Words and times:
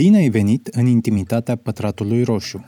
Bine 0.00 0.16
ai 0.16 0.28
venit 0.28 0.66
în 0.66 0.86
intimitatea 0.86 1.56
pătratului 1.56 2.22
roșu. 2.22 2.66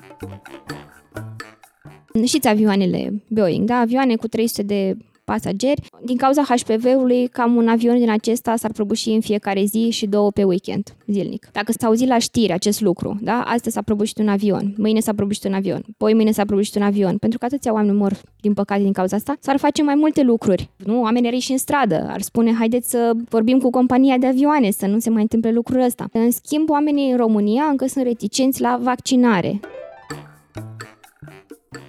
Știți 2.24 2.48
avioanele 2.48 3.22
Boeing, 3.28 3.68
da? 3.68 3.76
Avioane 3.76 4.16
cu 4.16 4.28
300 4.28 4.62
de 4.62 4.96
pasageri. 5.24 5.89
Din 6.10 6.18
cauza 6.18 6.42
HPV-ului, 6.42 7.26
cam 7.26 7.56
un 7.56 7.68
avion 7.68 7.98
din 7.98 8.10
acesta 8.10 8.56
s-ar 8.56 8.72
prăbuși 8.72 9.10
în 9.10 9.20
fiecare 9.20 9.64
zi 9.64 9.90
și 9.90 10.06
două 10.06 10.30
pe 10.30 10.44
weekend, 10.44 10.94
zilnic. 11.06 11.48
Dacă 11.52 11.72
s-a 11.72 11.86
auzit 11.86 12.08
la 12.08 12.18
știri 12.18 12.52
acest 12.52 12.80
lucru, 12.80 13.18
da? 13.22 13.40
Astăzi 13.40 13.74
s-a 13.74 13.82
prăbușit 13.82 14.18
un 14.18 14.28
avion, 14.28 14.74
mâine 14.76 15.00
s-a 15.00 15.14
prăbușit 15.14 15.44
un 15.44 15.52
avion, 15.52 15.84
poi 15.96 16.14
mâine 16.14 16.30
s-a 16.30 16.44
prăbușit 16.44 16.74
un 16.74 16.82
avion. 16.82 17.16
Pentru 17.18 17.38
că 17.38 17.44
atâția 17.44 17.72
oameni 17.72 17.96
mor, 17.96 18.20
din 18.40 18.52
păcate, 18.52 18.82
din 18.82 18.92
cauza 18.92 19.16
asta, 19.16 19.36
s-ar 19.40 19.56
face 19.56 19.82
mai 19.82 19.94
multe 19.94 20.22
lucruri. 20.22 20.70
Nu? 20.76 21.00
Oamenii 21.00 21.38
și 21.38 21.52
în 21.52 21.58
stradă 21.58 22.06
ar 22.08 22.20
spune, 22.20 22.52
haideți 22.52 22.90
să 22.90 23.12
vorbim 23.28 23.58
cu 23.58 23.70
compania 23.70 24.18
de 24.18 24.26
avioane, 24.26 24.70
să 24.70 24.86
nu 24.86 24.98
se 24.98 25.10
mai 25.10 25.22
întâmple 25.22 25.50
lucrul 25.50 25.80
ăsta. 25.80 26.08
În 26.12 26.30
schimb, 26.30 26.70
oamenii 26.70 27.10
în 27.10 27.16
România 27.16 27.62
încă 27.62 27.86
sunt 27.86 28.04
reticenți 28.04 28.60
la 28.60 28.78
vaccinare. 28.82 29.60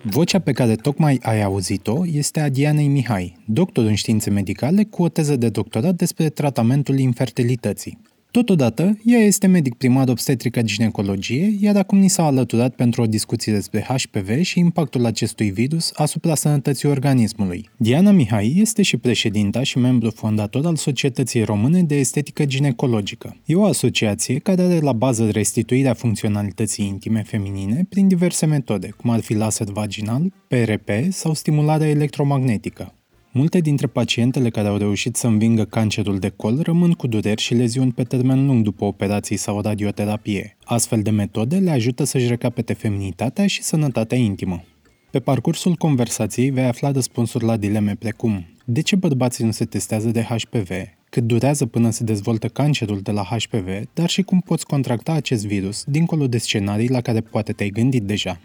Vocea 0.04 0.40
pe 0.40 0.52
care 0.52 0.76
tocmai 0.76 1.20
ai 1.22 1.42
auzit-o 1.42 2.06
este 2.06 2.40
a 2.40 2.50
Dianei 2.50 2.88
Mihai, 2.88 3.38
doctor 3.46 3.86
în 3.86 3.96
științe 3.96 4.30
medicale 4.30 4.84
cu 4.84 5.04
o 5.04 5.10
teză 5.10 5.36
de 5.36 5.50
doctorat 5.50 5.96
despre 5.96 6.30
tratamentul 6.30 6.98
infertilității. 6.98 7.98
Totodată, 8.32 8.98
ea 9.06 9.20
este 9.20 9.48
medic 9.48 9.74
primar 9.74 10.10
obstetrică 10.10 10.62
ginecologie, 10.62 11.58
iar 11.60 11.76
acum 11.76 11.98
ni 11.98 12.08
s-a 12.08 12.26
alăturat 12.26 12.76
pentru 12.76 13.02
o 13.02 13.06
discuție 13.06 13.54
despre 13.54 13.86
HPV 13.88 14.42
și 14.42 14.60
impactul 14.60 15.06
acestui 15.06 15.50
virus 15.50 15.92
asupra 15.94 16.36
sănătății 16.36 16.90
organismului. 16.90 17.70
Diana 17.78 18.12
Mihai 18.12 18.56
este 18.58 18.82
și 18.82 18.98
președinta 18.98 19.64
și 19.64 19.78
membru 19.78 20.10
fondator 20.10 20.66
al 20.66 20.76
Societății 20.76 21.44
Române 21.44 21.84
de 21.84 21.96
Estetică 21.96 22.46
Ginecologică. 22.46 23.38
E 23.46 23.56
o 23.56 23.66
asociație 23.66 24.40
care 24.40 24.62
are 24.62 24.80
la 24.80 24.94
bază 24.94 25.30
restituirea 25.30 25.94
funcționalității 25.94 26.86
intime 26.86 27.24
feminine 27.24 27.86
prin 27.90 28.08
diverse 28.08 28.46
metode, 28.46 28.88
cum 28.98 29.10
ar 29.10 29.20
fi 29.20 29.34
laser 29.34 29.68
vaginal, 29.68 30.34
PRP 30.48 30.90
sau 31.10 31.34
stimularea 31.34 31.90
electromagnetică. 31.90 32.94
Multe 33.34 33.60
dintre 33.60 33.88
pacientele 33.88 34.50
care 34.50 34.68
au 34.68 34.78
reușit 34.78 35.16
să 35.16 35.28
învingă 35.28 35.66
cancerul 35.66 36.20
de 36.20 36.30
col 36.30 36.60
rămân 36.62 36.92
cu 36.92 37.08
dureri 37.08 37.42
și 37.42 37.54
leziuni 37.54 37.92
pe 37.92 38.04
termen 38.04 38.46
lung 38.46 38.64
după 38.64 38.86
operații 38.86 39.38
sau 39.38 39.62
radioterapie. 39.62 40.58
Astfel 40.64 41.02
de 41.02 41.10
metode 41.10 41.58
le 41.58 41.72
ajută 41.72 42.04
să-și 42.04 42.28
recapete 42.28 42.74
feminitatea 42.74 43.48
și 43.48 43.62
sănătatea 43.62 44.18
intimă. 44.18 44.64
Pe 45.12 45.20
parcursul 45.20 45.76
conversației 45.76 46.50
vei 46.50 46.64
afla 46.64 46.92
răspunsuri 46.92 47.46
la 47.46 47.58
dileme 47.58 47.96
precum 48.00 48.46
de 48.66 48.82
ce 48.82 48.96
bărbații 48.96 49.46
nu 49.46 49.52
se 49.52 49.66
testează 49.66 50.10
de 50.10 50.22
HPV, 50.22 50.70
cât 51.10 51.24
durează 51.24 51.66
până 51.66 51.90
se 51.90 52.04
dezvoltă 52.04 52.48
cancerul 52.48 53.00
de 53.00 53.12
la 53.12 53.24
HPV, 53.24 53.68
dar 53.94 54.10
și 54.10 54.22
cum 54.22 54.40
poți 54.40 54.66
contracta 54.66 55.12
acest 55.12 55.46
virus 55.46 55.84
dincolo 55.88 56.28
de 56.28 56.38
scenarii 56.38 56.90
la 56.90 57.02
care 57.02 57.22
poate 57.22 57.52
te-ai 57.52 57.70
gândit 57.70 58.04
deja. 58.04 58.40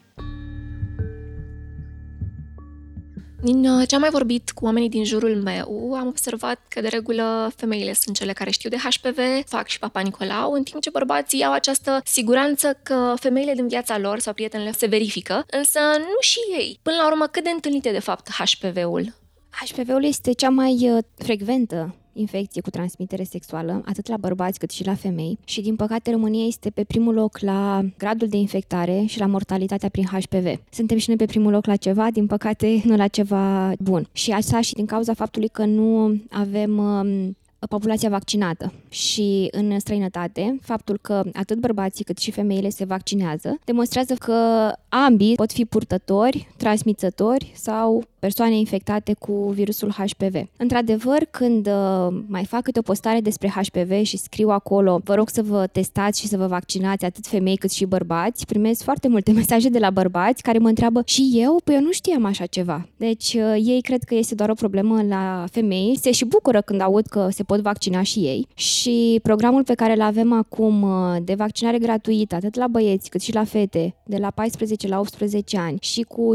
Din 3.46 3.66
uh, 3.66 3.88
ce 3.88 3.94
am 3.94 4.00
mai 4.00 4.10
vorbit 4.10 4.50
cu 4.50 4.64
oamenii 4.64 4.88
din 4.88 5.04
jurul 5.04 5.42
meu, 5.42 5.94
am 5.94 6.06
observat 6.06 6.60
că 6.68 6.80
de 6.80 6.88
regulă 6.88 7.52
femeile 7.56 7.92
sunt 7.92 8.16
cele 8.16 8.32
care 8.32 8.50
știu 8.50 8.70
de 8.70 8.76
HPV, 8.76 9.18
fac 9.44 9.66
și 9.66 9.78
Papa 9.78 10.00
Nicolau, 10.00 10.52
în 10.52 10.62
timp 10.62 10.82
ce 10.82 10.90
bărbații 10.90 11.44
au 11.44 11.52
această 11.52 12.00
siguranță 12.04 12.78
că 12.82 13.14
femeile 13.20 13.54
din 13.54 13.68
viața 13.68 13.98
lor 13.98 14.18
sau 14.18 14.32
prietenele 14.32 14.72
se 14.72 14.86
verifică, 14.86 15.46
însă 15.50 15.78
nu 15.98 16.20
și 16.20 16.38
ei. 16.58 16.78
Până 16.82 16.96
la 16.96 17.06
urmă, 17.06 17.26
cât 17.26 17.44
de 17.44 17.50
întâlnite 17.50 17.90
de 17.90 17.98
fapt 17.98 18.28
HPV-ul? 18.30 19.14
HPV-ul 19.50 20.04
este 20.04 20.32
cea 20.32 20.50
mai 20.50 20.90
uh, 20.90 21.02
frecventă 21.14 21.94
infecție 22.18 22.60
cu 22.60 22.70
transmitere 22.70 23.22
sexuală, 23.22 23.82
atât 23.84 24.08
la 24.08 24.16
bărbați 24.16 24.58
cât 24.58 24.70
și 24.70 24.84
la 24.84 24.94
femei. 24.94 25.38
Și, 25.44 25.60
din 25.60 25.76
păcate, 25.76 26.10
România 26.10 26.46
este 26.46 26.70
pe 26.70 26.84
primul 26.84 27.14
loc 27.14 27.38
la 27.38 27.84
gradul 27.98 28.28
de 28.28 28.36
infectare 28.36 29.04
și 29.06 29.18
la 29.18 29.26
mortalitatea 29.26 29.88
prin 29.88 30.04
HPV. 30.04 30.60
Suntem 30.70 30.98
și 30.98 31.08
noi 31.08 31.16
pe 31.16 31.24
primul 31.24 31.52
loc 31.52 31.66
la 31.66 31.76
ceva, 31.76 32.10
din 32.10 32.26
păcate, 32.26 32.82
nu 32.84 32.96
la 32.96 33.06
ceva 33.06 33.72
bun. 33.78 34.08
Și 34.12 34.30
asta 34.30 34.60
și 34.60 34.74
din 34.74 34.86
cauza 34.86 35.14
faptului 35.14 35.48
că 35.48 35.64
nu 35.64 36.20
avem 36.30 36.78
um, 36.78 37.36
populația 37.68 38.08
vaccinată 38.08 38.72
și 38.88 39.48
în 39.50 39.78
străinătate, 39.78 40.58
faptul 40.62 40.98
că 41.02 41.22
atât 41.32 41.58
bărbații 41.58 42.04
cât 42.04 42.18
și 42.18 42.30
femeile 42.30 42.68
se 42.68 42.84
vaccinează 42.84 43.58
demonstrează 43.64 44.14
că 44.14 44.72
ambii 44.88 45.34
pot 45.34 45.52
fi 45.52 45.64
purtători, 45.64 46.48
transmițători 46.56 47.52
sau 47.54 48.04
persoane 48.18 48.58
infectate 48.58 49.14
cu 49.18 49.50
virusul 49.54 49.90
HPV. 49.90 50.34
Într-adevăr, 50.56 51.24
când 51.30 51.66
uh, 51.66 52.22
mai 52.26 52.44
fac 52.44 52.62
câte 52.62 52.78
o 52.78 52.82
postare 52.82 53.20
despre 53.20 53.48
HPV 53.48 54.02
și 54.02 54.16
scriu 54.16 54.48
acolo, 54.48 55.00
vă 55.04 55.14
rog 55.14 55.28
să 55.28 55.42
vă 55.42 55.66
testați 55.66 56.20
și 56.20 56.26
să 56.26 56.36
vă 56.36 56.46
vaccinați 56.46 57.04
atât 57.04 57.26
femei 57.26 57.56
cât 57.56 57.70
și 57.70 57.84
bărbați, 57.84 58.46
primesc 58.46 58.82
foarte 58.82 59.08
multe 59.08 59.32
mesaje 59.40 59.68
de 59.68 59.78
la 59.78 59.90
bărbați 59.90 60.42
care 60.42 60.58
mă 60.58 60.68
întreabă 60.68 61.02
și 61.04 61.30
eu? 61.34 61.60
Păi 61.64 61.74
eu 61.74 61.80
nu 61.80 61.92
știam 61.92 62.24
așa 62.24 62.46
ceva. 62.46 62.88
Deci 62.96 63.34
uh, 63.34 63.54
ei 63.64 63.80
cred 63.80 64.02
că 64.02 64.14
este 64.14 64.34
doar 64.34 64.48
o 64.48 64.54
problemă 64.54 65.02
la 65.02 65.44
femei, 65.50 65.98
se 66.00 66.12
și 66.12 66.24
bucură 66.24 66.60
când 66.60 66.80
aud 66.80 67.06
că 67.06 67.28
se 67.30 67.42
pot 67.46 67.60
vaccina 67.60 68.02
și 68.02 68.18
ei 68.18 68.46
și 68.54 69.20
programul 69.22 69.64
pe 69.64 69.74
care 69.74 69.92
îl 69.92 70.00
avem 70.00 70.32
acum 70.32 70.82
uh, 70.82 71.16
de 71.24 71.34
vaccinare 71.34 71.78
gratuită, 71.78 72.34
atât 72.34 72.54
la 72.54 72.66
băieți 72.66 73.10
cât 73.10 73.20
și 73.20 73.34
la 73.34 73.44
fete, 73.44 73.94
de 74.04 74.16
la 74.16 74.30
14 74.30 74.88
la 74.88 74.98
18 74.98 75.58
ani 75.58 75.78
și 75.80 76.02
cu 76.02 76.32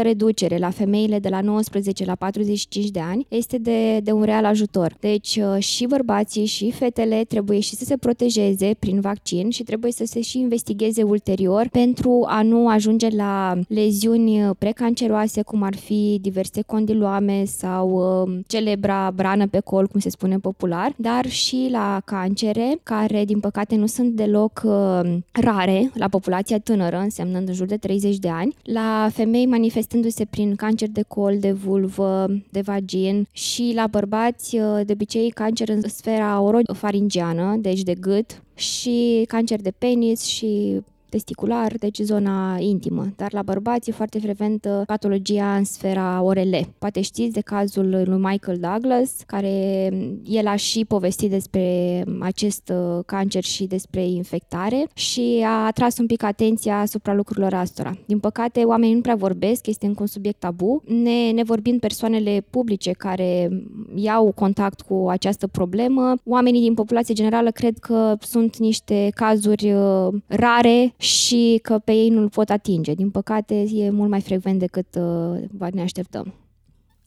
50% 0.00 0.02
reducere 0.02 0.58
la 0.58 0.70
femei 0.70 0.94
femeile 0.96 1.18
de 1.18 1.28
la 1.28 1.40
19 1.40 2.04
la 2.04 2.14
45 2.14 2.90
de 2.90 3.00
ani 3.00 3.26
este 3.28 3.58
de, 3.58 4.00
de 4.00 4.12
un 4.12 4.22
real 4.22 4.44
ajutor. 4.44 4.96
Deci 5.00 5.36
uh, 5.36 5.62
și 5.62 5.86
bărbații 5.86 6.44
și 6.44 6.70
fetele 6.70 7.24
trebuie 7.28 7.60
și 7.60 7.74
să 7.74 7.84
se 7.84 7.96
protejeze 7.96 8.76
prin 8.78 9.00
vaccin 9.00 9.50
și 9.50 9.62
trebuie 9.62 9.92
să 9.92 10.04
se 10.06 10.20
și 10.20 10.38
investigheze 10.38 11.02
ulterior 11.02 11.68
pentru 11.70 12.24
a 12.28 12.42
nu 12.42 12.68
ajunge 12.68 13.08
la 13.08 13.58
leziuni 13.68 14.50
precanceroase 14.58 15.42
cum 15.42 15.62
ar 15.62 15.76
fi 15.76 16.18
diverse 16.20 16.62
condiloame 16.62 17.44
sau 17.44 17.90
uh, 17.90 18.38
celebra 18.46 19.10
brană 19.14 19.46
pe 19.46 19.60
col, 19.60 19.86
cum 19.86 20.00
se 20.00 20.10
spune 20.10 20.25
popular, 20.34 20.92
dar 20.96 21.28
și 21.28 21.68
la 21.70 22.00
cancere 22.04 22.78
care 22.82 23.24
din 23.24 23.40
păcate 23.40 23.76
nu 23.76 23.86
sunt 23.86 24.12
deloc 24.12 24.62
uh, 24.64 25.00
rare 25.32 25.90
la 25.94 26.08
populația 26.08 26.58
tânără, 26.58 26.96
însemnând 26.96 27.48
în 27.48 27.54
jur 27.54 27.66
de 27.66 27.76
30 27.76 28.18
de 28.18 28.28
ani, 28.28 28.54
la 28.62 29.08
femei 29.12 29.46
manifestându-se 29.46 30.24
prin 30.24 30.54
cancer 30.54 30.88
de 30.88 31.02
col, 31.02 31.38
de 31.38 31.52
vulvă, 31.52 32.26
de 32.50 32.60
vagin 32.60 33.26
și 33.32 33.72
la 33.74 33.86
bărbați 33.86 34.56
de 34.84 34.92
obicei 34.92 35.30
cancer 35.30 35.68
în 35.68 35.80
sfera 35.80 36.40
orofaringiană, 36.40 37.56
deci 37.60 37.82
de 37.82 37.94
gât 37.94 38.42
și 38.54 39.24
cancer 39.28 39.60
de 39.60 39.72
penis 39.78 40.22
și 40.22 40.80
testicular, 41.08 41.72
deci 41.78 41.98
zona 41.98 42.56
intimă. 42.58 43.06
Dar 43.16 43.32
la 43.32 43.42
bărbați 43.42 43.88
e 43.88 43.92
foarte 43.92 44.18
frecventă 44.18 44.82
patologia 44.86 45.56
în 45.56 45.64
sfera 45.64 46.22
orele. 46.22 46.68
Poate 46.78 47.00
știți 47.00 47.32
de 47.32 47.40
cazul 47.40 47.90
lui 47.90 48.18
Michael 48.18 48.58
Douglas, 48.60 49.10
care 49.26 49.88
el 50.24 50.46
a 50.46 50.56
și 50.56 50.84
povestit 50.84 51.30
despre 51.30 52.04
acest 52.20 52.72
uh, 52.74 53.04
cancer 53.06 53.42
și 53.42 53.64
despre 53.64 54.06
infectare 54.06 54.86
și 54.94 55.42
a 55.44 55.66
atras 55.66 55.98
un 55.98 56.06
pic 56.06 56.22
atenția 56.22 56.80
asupra 56.80 57.14
lucrurilor 57.14 57.54
astora. 57.54 57.96
Din 58.06 58.18
păcate, 58.18 58.60
oamenii 58.60 58.94
nu 58.94 59.00
prea 59.00 59.14
vorbesc, 59.14 59.66
este 59.66 59.86
încă 59.86 60.00
un 60.00 60.06
subiect 60.06 60.38
tabu, 60.38 60.82
ne, 60.86 61.30
ne 61.30 61.42
vorbind 61.42 61.80
persoanele 61.80 62.44
publice 62.50 62.90
care 62.90 63.48
iau 63.94 64.32
contact 64.32 64.80
cu 64.80 65.06
această 65.08 65.46
problemă, 65.46 66.14
oamenii 66.24 66.60
din 66.60 66.74
populație 66.74 67.14
generală 67.14 67.50
cred 67.50 67.78
că 67.78 68.16
sunt 68.20 68.56
niște 68.56 69.10
cazuri 69.14 69.72
uh, 69.72 70.08
rare 70.26 70.94
și 71.06 71.60
că 71.62 71.78
pe 71.78 71.92
ei 71.92 72.08
nu-l 72.08 72.28
pot 72.28 72.50
atinge. 72.50 72.94
Din 72.94 73.10
păcate, 73.10 73.54
e 73.54 73.90
mult 73.90 74.10
mai 74.10 74.20
frecvent 74.20 74.58
decât 74.58 74.86
uh, 74.94 75.70
ne 75.72 75.82
așteptăm. 75.82 76.34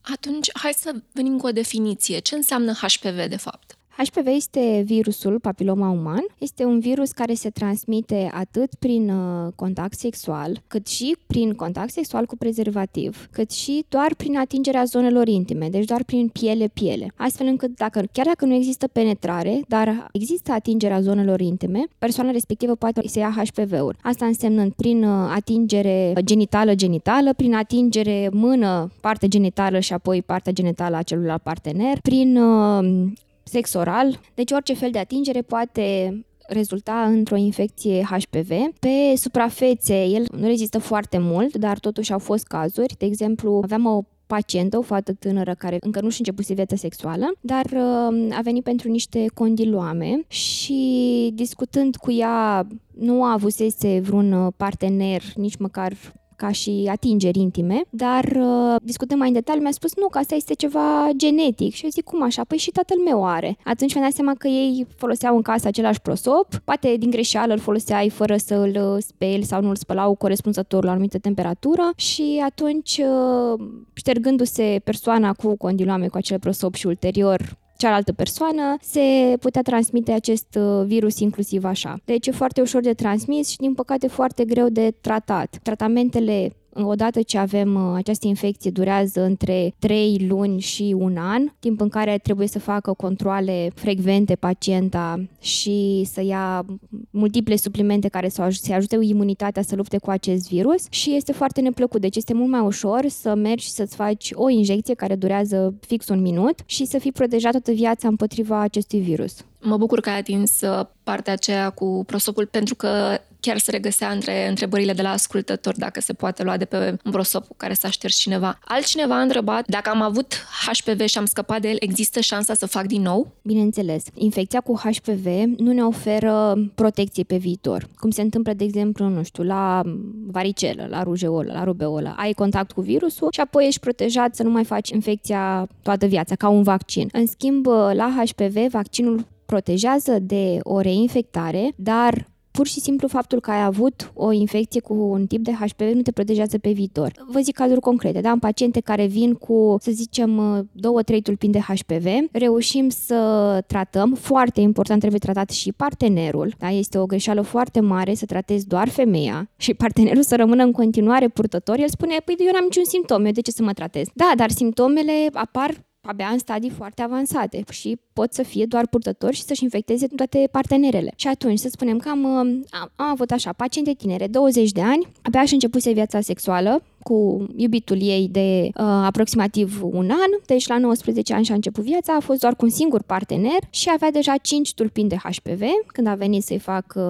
Atunci, 0.01 0.49
hai 0.53 0.71
să 0.75 0.91
venim 1.13 1.37
cu 1.37 1.47
o 1.47 1.51
definiție. 1.51 2.19
Ce 2.19 2.35
înseamnă 2.35 2.71
HPV, 2.71 3.27
de 3.29 3.37
fapt? 3.37 3.78
HPV 4.07 4.27
este 4.27 4.81
virusul 4.85 5.39
papiloma 5.39 5.89
uman. 5.89 6.25
Este 6.37 6.63
un 6.63 6.79
virus 6.79 7.11
care 7.11 7.33
se 7.33 7.49
transmite 7.49 8.29
atât 8.33 8.75
prin 8.75 9.09
uh, 9.09 9.51
contact 9.55 9.97
sexual, 9.97 10.61
cât 10.67 10.87
și 10.87 11.17
prin 11.27 11.53
contact 11.53 11.91
sexual 11.91 12.25
cu 12.25 12.37
prezervativ, 12.37 13.27
cât 13.31 13.51
și 13.51 13.85
doar 13.89 14.15
prin 14.17 14.37
atingerea 14.37 14.83
zonelor 14.83 15.27
intime, 15.27 15.69
deci 15.69 15.85
doar 15.85 16.03
prin 16.03 16.27
piele-piele. 16.27 17.11
Astfel 17.15 17.47
încât, 17.47 17.75
dacă, 17.75 18.03
chiar 18.11 18.25
dacă 18.25 18.45
nu 18.45 18.53
există 18.53 18.87
penetrare, 18.87 19.61
dar 19.67 20.09
există 20.11 20.51
atingerea 20.51 21.01
zonelor 21.01 21.39
intime, 21.39 21.83
persoana 21.97 22.31
respectivă 22.31 22.75
poate 22.75 23.07
să 23.07 23.19
ia 23.19 23.35
HPV-ul. 23.37 23.95
Asta 24.01 24.25
însemnând 24.25 24.71
prin 24.73 25.03
uh, 25.03 25.31
atingere 25.35 26.13
genitală-genitală, 26.23 27.33
prin 27.33 27.55
atingere 27.55 28.29
mână, 28.31 28.91
parte 29.01 29.27
genitală 29.27 29.79
și 29.79 29.93
apoi 29.93 30.21
partea 30.21 30.51
genitală 30.51 30.95
a 30.95 31.01
celuilalt 31.01 31.41
partener, 31.41 31.99
prin 32.01 32.37
uh, 32.37 33.07
sex 33.49 33.73
oral, 33.73 34.19
deci 34.33 34.51
orice 34.51 34.73
fel 34.73 34.91
de 34.91 34.99
atingere 34.99 35.41
poate 35.41 36.13
rezulta 36.47 37.03
într-o 37.03 37.35
infecție 37.35 38.03
HPV. 38.03 38.51
Pe 38.79 39.15
suprafețe, 39.15 40.03
el 40.05 40.25
nu 40.37 40.47
rezistă 40.47 40.79
foarte 40.79 41.17
mult, 41.17 41.55
dar 41.55 41.79
totuși 41.79 42.11
au 42.11 42.19
fost 42.19 42.47
cazuri. 42.47 42.95
De 42.97 43.05
exemplu, 43.05 43.59
aveam 43.63 43.85
o 43.85 44.01
pacientă, 44.27 44.77
o 44.77 44.81
fată 44.81 45.13
tânără 45.13 45.53
care 45.53 45.77
încă 45.79 46.01
nu 46.01 46.09
și 46.09 46.19
începuse 46.19 46.53
viața 46.53 46.75
sexuală, 46.75 47.31
dar 47.39 47.65
uh, 47.65 48.35
a 48.37 48.41
venit 48.43 48.63
pentru 48.63 48.89
niște 48.89 49.25
condiloame 49.33 50.23
și 50.27 51.31
discutând 51.33 51.95
cu 51.95 52.11
ea 52.11 52.67
nu 52.99 53.23
a 53.23 53.31
avusese 53.31 53.99
vreun 53.99 54.49
partener, 54.57 55.21
nici 55.35 55.57
măcar 55.57 55.93
ca 56.39 56.51
și 56.51 56.87
atingeri 56.91 57.39
intime, 57.39 57.81
dar 57.89 58.23
uh, 58.23 58.75
discutăm 58.83 59.17
mai 59.17 59.27
în 59.27 59.33
detaliu, 59.33 59.61
mi-a 59.61 59.71
spus 59.71 59.95
nu, 59.95 60.07
că 60.07 60.17
asta 60.17 60.35
este 60.35 60.53
ceva 60.53 61.09
genetic. 61.15 61.73
Și 61.73 61.83
eu 61.83 61.89
zic, 61.89 62.03
cum 62.03 62.23
așa? 62.23 62.43
Păi 62.43 62.57
și 62.57 62.71
tatăl 62.71 62.97
meu 62.97 63.27
are. 63.27 63.57
Atunci 63.63 63.93
mi-am 63.93 64.05
dat 64.05 64.15
seama 64.15 64.33
că 64.37 64.47
ei 64.47 64.85
foloseau 64.97 65.35
în 65.35 65.41
casă 65.41 65.67
același 65.67 66.01
prosop, 66.01 66.47
poate 66.63 66.95
din 66.97 67.09
greșeală 67.09 67.53
îl 67.53 67.59
foloseai 67.59 68.09
fără 68.09 68.37
să 68.37 68.55
îl 68.55 69.01
speli 69.01 69.43
sau 69.43 69.61
nu 69.61 69.69
îl 69.69 69.75
spălau 69.75 70.15
corespunzător 70.15 70.83
la 70.83 70.89
o 70.89 70.93
anumită 70.93 71.17
temperatură 71.17 71.89
și 71.95 72.41
atunci, 72.45 72.97
uh, 72.97 73.59
ștergându-se 73.93 74.81
persoana 74.83 75.33
cu 75.33 75.57
condiloame 75.57 76.07
cu 76.07 76.17
acel 76.17 76.39
prosop 76.39 76.73
și 76.73 76.87
ulterior 76.87 77.57
cealaltă 77.79 78.13
persoană, 78.13 78.77
se 78.81 79.35
putea 79.39 79.61
transmite 79.61 80.11
acest 80.11 80.57
uh, 80.59 80.85
virus 80.85 81.19
inclusiv 81.19 81.63
așa. 81.63 81.99
Deci 82.05 82.27
e 82.27 82.31
foarte 82.31 82.61
ușor 82.61 82.81
de 82.81 82.93
transmis 82.93 83.49
și 83.49 83.57
din 83.57 83.73
păcate 83.73 84.07
foarte 84.07 84.45
greu 84.45 84.69
de 84.69 84.93
tratat. 85.01 85.59
Tratamentele 85.63 86.51
odată 86.73 87.21
ce 87.21 87.37
avem 87.37 87.75
uh, 87.75 87.93
această 87.95 88.27
infecție, 88.27 88.71
durează 88.71 89.21
între 89.21 89.73
3 89.79 90.25
luni 90.27 90.59
și 90.59 90.95
un 90.97 91.17
an, 91.17 91.43
timp 91.59 91.81
în 91.81 91.89
care 91.89 92.17
trebuie 92.17 92.47
să 92.47 92.59
facă 92.59 92.93
controle 92.93 93.71
frecvente 93.75 94.35
pacienta 94.35 95.19
și 95.39 96.07
să 96.11 96.23
ia 96.23 96.65
multiple 97.09 97.55
suplimente 97.55 98.07
care 98.07 98.29
să 98.29 98.41
ajute 98.41 98.97
imunitatea 99.01 99.61
să 99.61 99.75
lupte 99.75 99.97
cu 99.97 100.09
acest 100.09 100.49
virus 100.49 100.85
și 100.89 101.15
este 101.15 101.31
foarte 101.31 101.61
neplăcut. 101.61 102.01
Deci 102.01 102.15
este 102.15 102.33
mult 102.33 102.49
mai 102.49 102.59
ușor 102.59 103.07
să 103.07 103.35
mergi 103.35 103.65
și 103.65 103.71
să-ți 103.71 103.95
faci 103.95 104.29
o 104.33 104.49
injecție 104.49 104.93
care 104.93 105.15
durează 105.15 105.73
fix 105.87 106.07
un 106.07 106.21
minut 106.21 106.59
și 106.65 106.85
să 106.85 106.97
fii 106.97 107.11
protejat 107.11 107.51
toată 107.51 107.71
viața 107.71 108.07
împotriva 108.07 108.59
acestui 108.59 108.99
virus. 108.99 109.35
Mă 109.61 109.77
bucur 109.77 109.99
că 109.99 110.09
ai 110.09 110.17
atins 110.17 110.61
uh, 110.61 110.85
partea 111.03 111.33
aceea 111.33 111.69
cu 111.69 112.03
prosopul, 112.05 112.45
pentru 112.45 112.75
că 112.75 113.17
chiar 113.39 113.57
se 113.57 113.71
regăsea 113.71 114.09
între 114.09 114.47
întrebările 114.47 114.93
de 114.93 115.01
la 115.01 115.11
ascultător 115.11 115.73
dacă 115.77 115.99
se 116.01 116.13
poate 116.13 116.43
lua 116.43 116.57
de 116.57 116.65
pe 116.65 116.97
un 117.05 117.11
prosop 117.11 117.47
cu 117.47 117.53
care 117.57 117.73
s-a 117.73 117.89
șters 117.89 118.15
cineva. 118.15 118.59
Altcineva 118.65 119.15
a 119.15 119.21
întrebat 119.21 119.67
dacă 119.67 119.89
am 119.89 120.01
avut 120.01 120.33
HPV 120.67 121.05
și 121.05 121.17
am 121.17 121.25
scăpat 121.25 121.61
de 121.61 121.69
el, 121.69 121.77
există 121.79 122.19
șansa 122.19 122.53
să 122.53 122.65
fac 122.65 122.85
din 122.85 123.01
nou? 123.01 123.31
Bineînțeles. 123.41 124.03
Infecția 124.13 124.61
cu 124.61 124.81
HPV 124.83 125.25
nu 125.57 125.71
ne 125.71 125.83
oferă 125.83 126.55
protecție 126.75 127.23
pe 127.23 127.37
viitor. 127.37 127.87
Cum 127.95 128.09
se 128.09 128.21
întâmplă, 128.21 128.53
de 128.53 128.63
exemplu, 128.63 129.07
nu 129.07 129.23
știu, 129.23 129.43
la 129.43 129.81
varicelă, 130.27 130.87
la 130.89 131.03
rujeolă, 131.03 131.51
la 131.53 131.63
rubeolă. 131.63 132.13
Ai 132.17 132.33
contact 132.33 132.71
cu 132.71 132.81
virusul 132.81 133.27
și 133.31 133.39
apoi 133.39 133.67
ești 133.67 133.79
protejat 133.79 134.35
să 134.35 134.43
nu 134.43 134.49
mai 134.49 134.63
faci 134.63 134.89
infecția 134.89 135.67
toată 135.81 136.05
viața, 136.05 136.35
ca 136.35 136.49
un 136.49 136.63
vaccin. 136.63 137.09
În 137.11 137.27
schimb, 137.27 137.67
la 137.93 138.15
HPV, 138.17 138.55
vaccinul 138.69 139.27
protejează 139.45 140.17
de 140.21 140.59
o 140.61 140.79
reinfectare, 140.79 141.71
dar 141.75 142.27
pur 142.51 142.67
și 142.67 142.79
simplu 142.79 143.07
faptul 143.07 143.39
că 143.39 143.51
ai 143.51 143.63
avut 143.63 144.11
o 144.13 144.31
infecție 144.31 144.81
cu 144.81 144.93
un 144.93 145.27
tip 145.27 145.43
de 145.43 145.51
HPV 145.51 145.93
nu 145.93 146.01
te 146.01 146.11
protejează 146.11 146.57
pe 146.57 146.71
viitor. 146.71 147.11
Vă 147.31 147.39
zic 147.39 147.55
cazuri 147.55 147.79
concrete, 147.79 148.21
da? 148.21 148.29
Am 148.29 148.39
paciente 148.39 148.79
care 148.79 149.05
vin 149.05 149.33
cu, 149.33 149.77
să 149.79 149.91
zicem, 149.91 150.69
două, 150.71 151.01
trei 151.01 151.21
tulpini 151.21 151.53
de 151.53 151.59
HPV, 151.59 152.05
reușim 152.31 152.89
să 152.89 153.61
tratăm, 153.67 154.13
foarte 154.13 154.61
important 154.61 154.99
trebuie 154.99 155.19
tratat 155.19 155.49
și 155.49 155.71
partenerul, 155.71 156.53
da? 156.57 156.69
Este 156.69 156.97
o 156.97 157.05
greșeală 157.05 157.41
foarte 157.41 157.79
mare 157.79 158.13
să 158.13 158.25
tratezi 158.25 158.67
doar 158.67 158.89
femeia 158.89 159.49
și 159.55 159.73
partenerul 159.73 160.23
să 160.23 160.35
rămână 160.35 160.63
în 160.63 160.71
continuare 160.71 161.27
purtător, 161.27 161.79
el 161.79 161.89
spune, 161.89 162.15
păi 162.25 162.35
eu 162.39 162.51
n-am 162.53 162.63
niciun 162.63 162.85
simptom, 162.85 163.25
eu 163.25 163.31
de 163.31 163.41
ce 163.41 163.51
să 163.51 163.63
mă 163.63 163.73
tratez? 163.73 164.07
Da, 164.13 164.31
dar 164.35 164.49
simptomele 164.49 165.29
apar 165.33 165.88
abia 166.09 166.27
în 166.27 166.37
stadii 166.37 166.69
foarte 166.69 167.01
avansate 167.01 167.63
și 167.71 167.99
pot 168.13 168.33
să 168.33 168.43
fie 168.43 168.65
doar 168.65 168.87
purtători 168.87 169.35
și 169.35 169.43
să-și 169.43 169.63
infecteze 169.63 170.07
toate 170.07 170.47
partenerele. 170.51 171.13
Și 171.15 171.27
atunci, 171.27 171.59
să 171.59 171.69
spunem 171.69 171.97
că 171.97 172.09
am, 172.09 172.25
am, 172.25 172.65
am 172.95 173.09
avut 173.09 173.31
așa, 173.31 173.53
paciente 173.53 173.93
tinere, 173.93 174.27
20 174.27 174.71
de 174.71 174.81
ani, 174.81 175.07
abia 175.21 175.45
și 175.45 175.53
începuse 175.53 175.91
viața 175.91 176.21
sexuală, 176.21 176.83
cu 177.03 177.47
iubitul 177.55 178.01
ei 178.01 178.27
de 178.31 178.61
uh, 178.63 178.83
aproximativ 178.83 179.79
un 179.83 180.09
an, 180.09 180.31
deci 180.45 180.67
la 180.67 180.77
19 180.77 181.33
ani 181.33 181.45
și-a 181.45 181.55
început 181.55 181.83
viața, 181.83 182.13
a 182.13 182.19
fost 182.19 182.39
doar 182.39 182.55
cu 182.55 182.65
un 182.65 182.71
singur 182.71 183.01
partener 183.01 183.59
și 183.69 183.89
avea 183.93 184.11
deja 184.11 184.35
5 184.41 184.73
tulpini 184.73 185.09
de 185.09 185.15
HPV. 185.15 185.61
Când 185.87 186.07
a 186.07 186.13
venit 186.13 186.43
să-i 186.43 186.59
fac, 186.59 186.85
uh, 186.95 187.03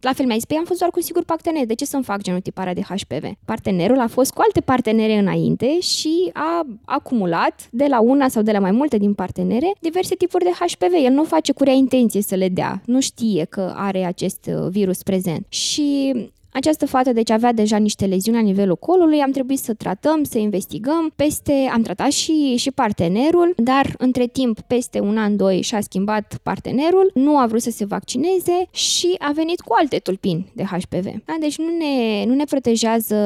la 0.00 0.12
fel 0.12 0.26
mi-a 0.26 0.36
zis, 0.36 0.56
am 0.58 0.64
fost 0.64 0.78
doar 0.78 0.90
cu 0.90 0.98
un 0.98 1.04
singur 1.04 1.24
partener, 1.24 1.66
de 1.66 1.74
ce 1.74 1.84
să-mi 1.84 2.04
fac 2.04 2.22
genotiparea 2.22 2.74
de 2.74 2.80
HPV? 2.80 3.24
Partenerul 3.44 4.00
a 4.00 4.06
fost 4.06 4.32
cu 4.32 4.40
alte 4.44 4.60
partenere 4.60 5.18
înainte 5.18 5.80
și 5.80 6.30
a 6.32 6.66
acumulat 6.84 7.68
de 7.70 7.86
la 7.88 8.00
una 8.00 8.28
sau 8.28 8.42
de 8.42 8.52
la 8.52 8.58
mai 8.58 8.70
multe 8.70 8.98
din 8.98 9.14
partenere 9.14 9.72
diverse 9.80 10.14
tipuri 10.14 10.44
de 10.44 10.50
HPV. 10.50 10.92
El 11.04 11.12
nu 11.12 11.24
face 11.24 11.52
cu 11.52 11.64
rea 11.64 11.72
intenție 11.72 12.22
să 12.22 12.34
le 12.34 12.48
dea, 12.48 12.82
nu 12.84 13.00
știe 13.00 13.44
că 13.44 13.72
are 13.76 14.04
acest 14.04 14.50
uh, 14.54 14.68
virus 14.70 15.02
prezent. 15.02 15.46
Și 15.48 16.14
această 16.52 16.86
fată 16.86 17.12
deci 17.12 17.30
avea 17.30 17.52
deja 17.52 17.76
niște 17.76 18.06
leziuni 18.06 18.38
la 18.38 18.42
nivelul 18.44 18.76
colului, 18.76 19.20
am 19.20 19.30
trebuit 19.30 19.58
să 19.58 19.74
tratăm, 19.74 20.24
să 20.24 20.38
investigăm, 20.38 21.12
peste, 21.16 21.70
am 21.72 21.82
tratat 21.82 22.10
și, 22.10 22.56
și 22.56 22.70
partenerul, 22.70 23.54
dar 23.56 23.94
între 23.98 24.26
timp, 24.26 24.60
peste 24.60 25.00
un 25.00 25.18
an, 25.18 25.36
doi, 25.36 25.62
și-a 25.62 25.80
schimbat 25.80 26.38
partenerul, 26.42 27.10
nu 27.14 27.38
a 27.38 27.46
vrut 27.46 27.62
să 27.62 27.70
se 27.70 27.84
vaccineze 27.84 28.68
și 28.70 29.14
a 29.18 29.32
venit 29.34 29.60
cu 29.60 29.74
alte 29.78 29.98
tulpini 29.98 30.52
de 30.54 30.62
HPV. 30.62 31.04
Da? 31.04 31.36
Deci 31.40 31.58
nu 31.58 31.76
ne, 31.78 32.24
nu 32.24 32.34
ne 32.34 32.44
protejează 32.44 33.16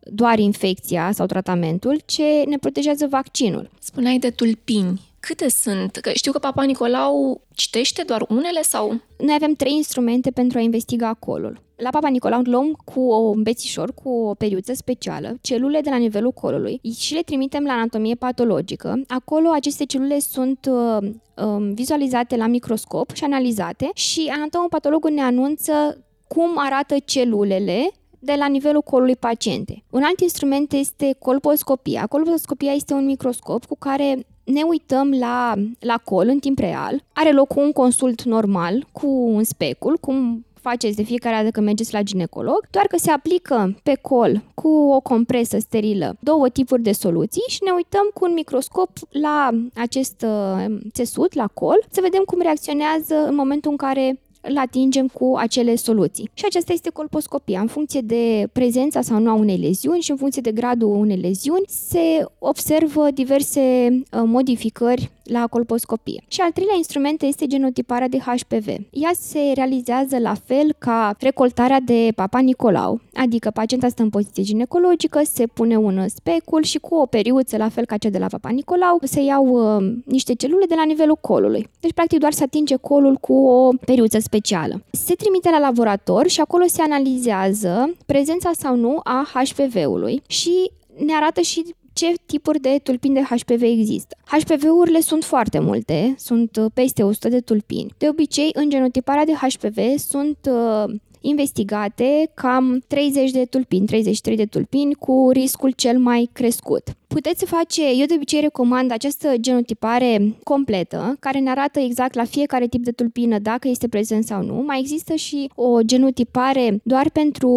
doar 0.00 0.38
infecția 0.38 1.10
sau 1.12 1.26
tratamentul, 1.26 2.00
ce 2.06 2.42
ne 2.46 2.58
protejează 2.58 3.06
vaccinul. 3.10 3.70
Spuneai 3.80 4.18
de 4.18 4.30
tulpini. 4.30 5.00
Câte 5.20 5.48
sunt? 5.48 5.96
Că 5.96 6.10
știu 6.14 6.32
că 6.32 6.38
Papa 6.38 6.62
Nicolau 6.62 7.40
citește 7.54 8.02
doar 8.02 8.24
unele 8.28 8.62
sau? 8.62 8.88
Noi 9.18 9.34
avem 9.34 9.52
trei 9.52 9.72
instrumente 9.72 10.30
pentru 10.30 10.58
a 10.58 10.60
investiga 10.60 11.14
colul. 11.14 11.60
La 11.82 11.90
Papa 11.90 12.08
Nicolau 12.08 12.40
luăm 12.44 12.78
cu 12.84 13.00
o 13.00 13.34
bețișor, 13.34 13.92
cu 13.94 14.08
o 14.08 14.34
periuță 14.34 14.72
specială, 14.72 15.38
celule 15.40 15.80
de 15.80 15.90
la 15.90 15.96
nivelul 15.96 16.32
colului 16.32 16.80
și 16.96 17.14
le 17.14 17.20
trimitem 17.20 17.64
la 17.64 17.72
anatomie 17.72 18.14
patologică. 18.14 19.00
Acolo 19.08 19.50
aceste 19.50 19.84
celule 19.84 20.18
sunt 20.18 20.68
uh, 20.70 21.08
uh, 21.36 21.70
vizualizate 21.74 22.36
la 22.36 22.46
microscop 22.46 23.10
și 23.14 23.24
analizate 23.24 23.90
și 23.94 24.30
anatomopatologul 24.34 25.10
ne 25.10 25.20
anunță 25.20 26.04
cum 26.28 26.50
arată 26.54 26.94
celulele 27.04 27.90
de 28.18 28.34
la 28.38 28.46
nivelul 28.46 28.82
colului 28.82 29.16
paciente. 29.16 29.84
Un 29.90 30.02
alt 30.02 30.20
instrument 30.20 30.72
este 30.72 31.16
colposcopia. 31.18 32.06
Colposcopia 32.06 32.72
este 32.72 32.94
un 32.94 33.04
microscop 33.04 33.64
cu 33.64 33.76
care 33.78 34.26
ne 34.44 34.62
uităm 34.62 35.10
la, 35.18 35.54
la 35.78 35.96
col 36.04 36.28
în 36.28 36.38
timp 36.38 36.58
real. 36.58 37.04
Are 37.12 37.32
loc 37.32 37.54
un 37.54 37.72
consult 37.72 38.22
normal 38.22 38.86
cu 38.92 39.06
un 39.06 39.42
specul, 39.44 39.96
cum 40.00 40.44
faceți 40.62 40.96
de 40.96 41.02
fiecare 41.02 41.36
dată 41.36 41.50
când 41.50 41.66
mergeți 41.66 41.92
la 41.92 42.02
ginecolog, 42.02 42.66
doar 42.70 42.86
că 42.86 42.96
se 42.98 43.10
aplică 43.10 43.76
pe 43.82 43.94
col 44.00 44.42
cu 44.54 44.68
o 44.68 45.00
compresă 45.00 45.58
sterilă 45.58 46.16
două 46.20 46.48
tipuri 46.48 46.82
de 46.82 46.92
soluții 46.92 47.42
și 47.48 47.58
ne 47.64 47.70
uităm 47.70 48.10
cu 48.14 48.24
un 48.24 48.32
microscop 48.32 48.90
la 49.10 49.50
acest 49.74 50.24
uh, 50.26 50.64
țesut, 50.92 51.34
la 51.34 51.46
col, 51.46 51.84
să 51.90 52.00
vedem 52.02 52.22
cum 52.22 52.40
reacționează 52.40 53.14
în 53.26 53.34
momentul 53.34 53.70
în 53.70 53.76
care 53.76 54.20
îl 54.42 54.58
atingem 54.58 55.06
cu 55.08 55.34
acele 55.36 55.74
soluții. 55.74 56.30
Și 56.34 56.44
aceasta 56.46 56.72
este 56.72 56.90
colposcopia. 56.90 57.60
În 57.60 57.66
funcție 57.66 58.00
de 58.00 58.48
prezența 58.52 59.00
sau 59.00 59.18
nu 59.18 59.30
a 59.30 59.34
unei 59.34 59.56
leziuni 59.56 60.00
și 60.00 60.10
în 60.10 60.16
funcție 60.16 60.42
de 60.42 60.52
gradul 60.52 60.88
unei 60.88 61.16
leziuni, 61.16 61.64
se 61.66 62.24
observă 62.38 63.10
diverse 63.10 63.88
uh, 63.90 64.22
modificări 64.24 65.10
la 65.24 65.46
colposcopie. 65.46 66.22
Și 66.28 66.40
al 66.40 66.50
treilea 66.50 66.74
instrument 66.76 67.22
este 67.22 67.46
genotiparea 67.46 68.08
de 68.08 68.18
HPV. 68.18 68.66
Ea 68.90 69.10
se 69.12 69.52
realizează 69.54 70.18
la 70.18 70.34
fel 70.44 70.74
ca 70.78 71.14
recoltarea 71.18 71.80
de 71.80 72.08
Papa 72.14 72.38
Nicolau, 72.38 73.00
adică 73.14 73.50
pacienta 73.50 73.88
stă 73.88 74.02
în 74.02 74.10
poziție 74.10 74.42
ginecologică, 74.42 75.20
se 75.24 75.46
pune 75.46 75.76
un 75.76 76.08
specul 76.08 76.62
și 76.62 76.78
cu 76.78 76.94
o 76.94 77.06
periuță, 77.06 77.56
la 77.56 77.68
fel 77.68 77.84
ca 77.84 77.96
cea 77.96 78.08
de 78.08 78.18
la 78.18 78.26
Papa 78.26 78.48
Nicolau, 78.48 78.98
se 79.02 79.20
iau 79.20 79.46
uh, 79.46 79.92
niște 80.04 80.34
celule 80.34 80.64
de 80.66 80.74
la 80.74 80.84
nivelul 80.84 81.16
colului. 81.20 81.68
Deci, 81.80 81.92
practic, 81.92 82.18
doar 82.18 82.32
se 82.32 82.42
atinge 82.42 82.76
colul 82.76 83.14
cu 83.14 83.34
o 83.34 83.68
periuță 83.86 84.18
specială. 84.18 84.82
Se 84.90 85.14
trimite 85.14 85.50
la 85.50 85.58
laborator 85.58 86.28
și 86.28 86.40
acolo 86.40 86.64
se 86.66 86.82
analizează 86.82 87.94
prezența 88.06 88.50
sau 88.52 88.76
nu 88.76 89.00
a 89.02 89.28
HPV-ului 89.34 90.22
și 90.26 90.70
ne 90.96 91.14
arată 91.14 91.40
și 91.40 91.74
ce 91.92 92.14
tipuri 92.26 92.60
de 92.60 92.80
tulpini 92.82 93.14
de 93.14 93.20
HPV 93.20 93.62
există. 93.62 94.16
HPV-urile 94.24 95.00
sunt 95.00 95.24
foarte 95.24 95.58
multe, 95.58 96.14
sunt 96.18 96.56
uh, 96.56 96.66
peste 96.74 97.02
100 97.02 97.28
de 97.28 97.40
tulpini. 97.40 97.94
De 97.98 98.08
obicei, 98.08 98.50
în 98.54 98.70
genotiparea 98.70 99.24
de 99.24 99.32
HPV 99.32 99.98
sunt 99.98 100.38
uh, 100.50 100.94
investigate 101.22 102.30
cam 102.34 102.82
30 102.86 103.30
de 103.30 103.44
tulpini, 103.44 103.86
33 103.86 104.36
de 104.36 104.44
tulpini 104.44 104.94
cu 104.94 105.30
riscul 105.32 105.70
cel 105.70 105.98
mai 105.98 106.30
crescut. 106.32 106.82
Puteți 107.06 107.44
face, 107.44 107.82
eu 107.98 108.06
de 108.06 108.14
obicei 108.14 108.40
recomand 108.40 108.90
această 108.90 109.34
genotipare 109.36 110.34
completă, 110.42 111.16
care 111.20 111.38
ne 111.38 111.50
arată 111.50 111.80
exact 111.80 112.14
la 112.14 112.24
fiecare 112.24 112.66
tip 112.66 112.84
de 112.84 112.90
tulpină 112.90 113.38
dacă 113.38 113.68
este 113.68 113.88
prezent 113.88 114.24
sau 114.24 114.42
nu. 114.42 114.62
Mai 114.66 114.78
există 114.78 115.14
și 115.14 115.50
o 115.54 115.82
genotipare 115.82 116.80
doar 116.82 117.10
pentru 117.10 117.50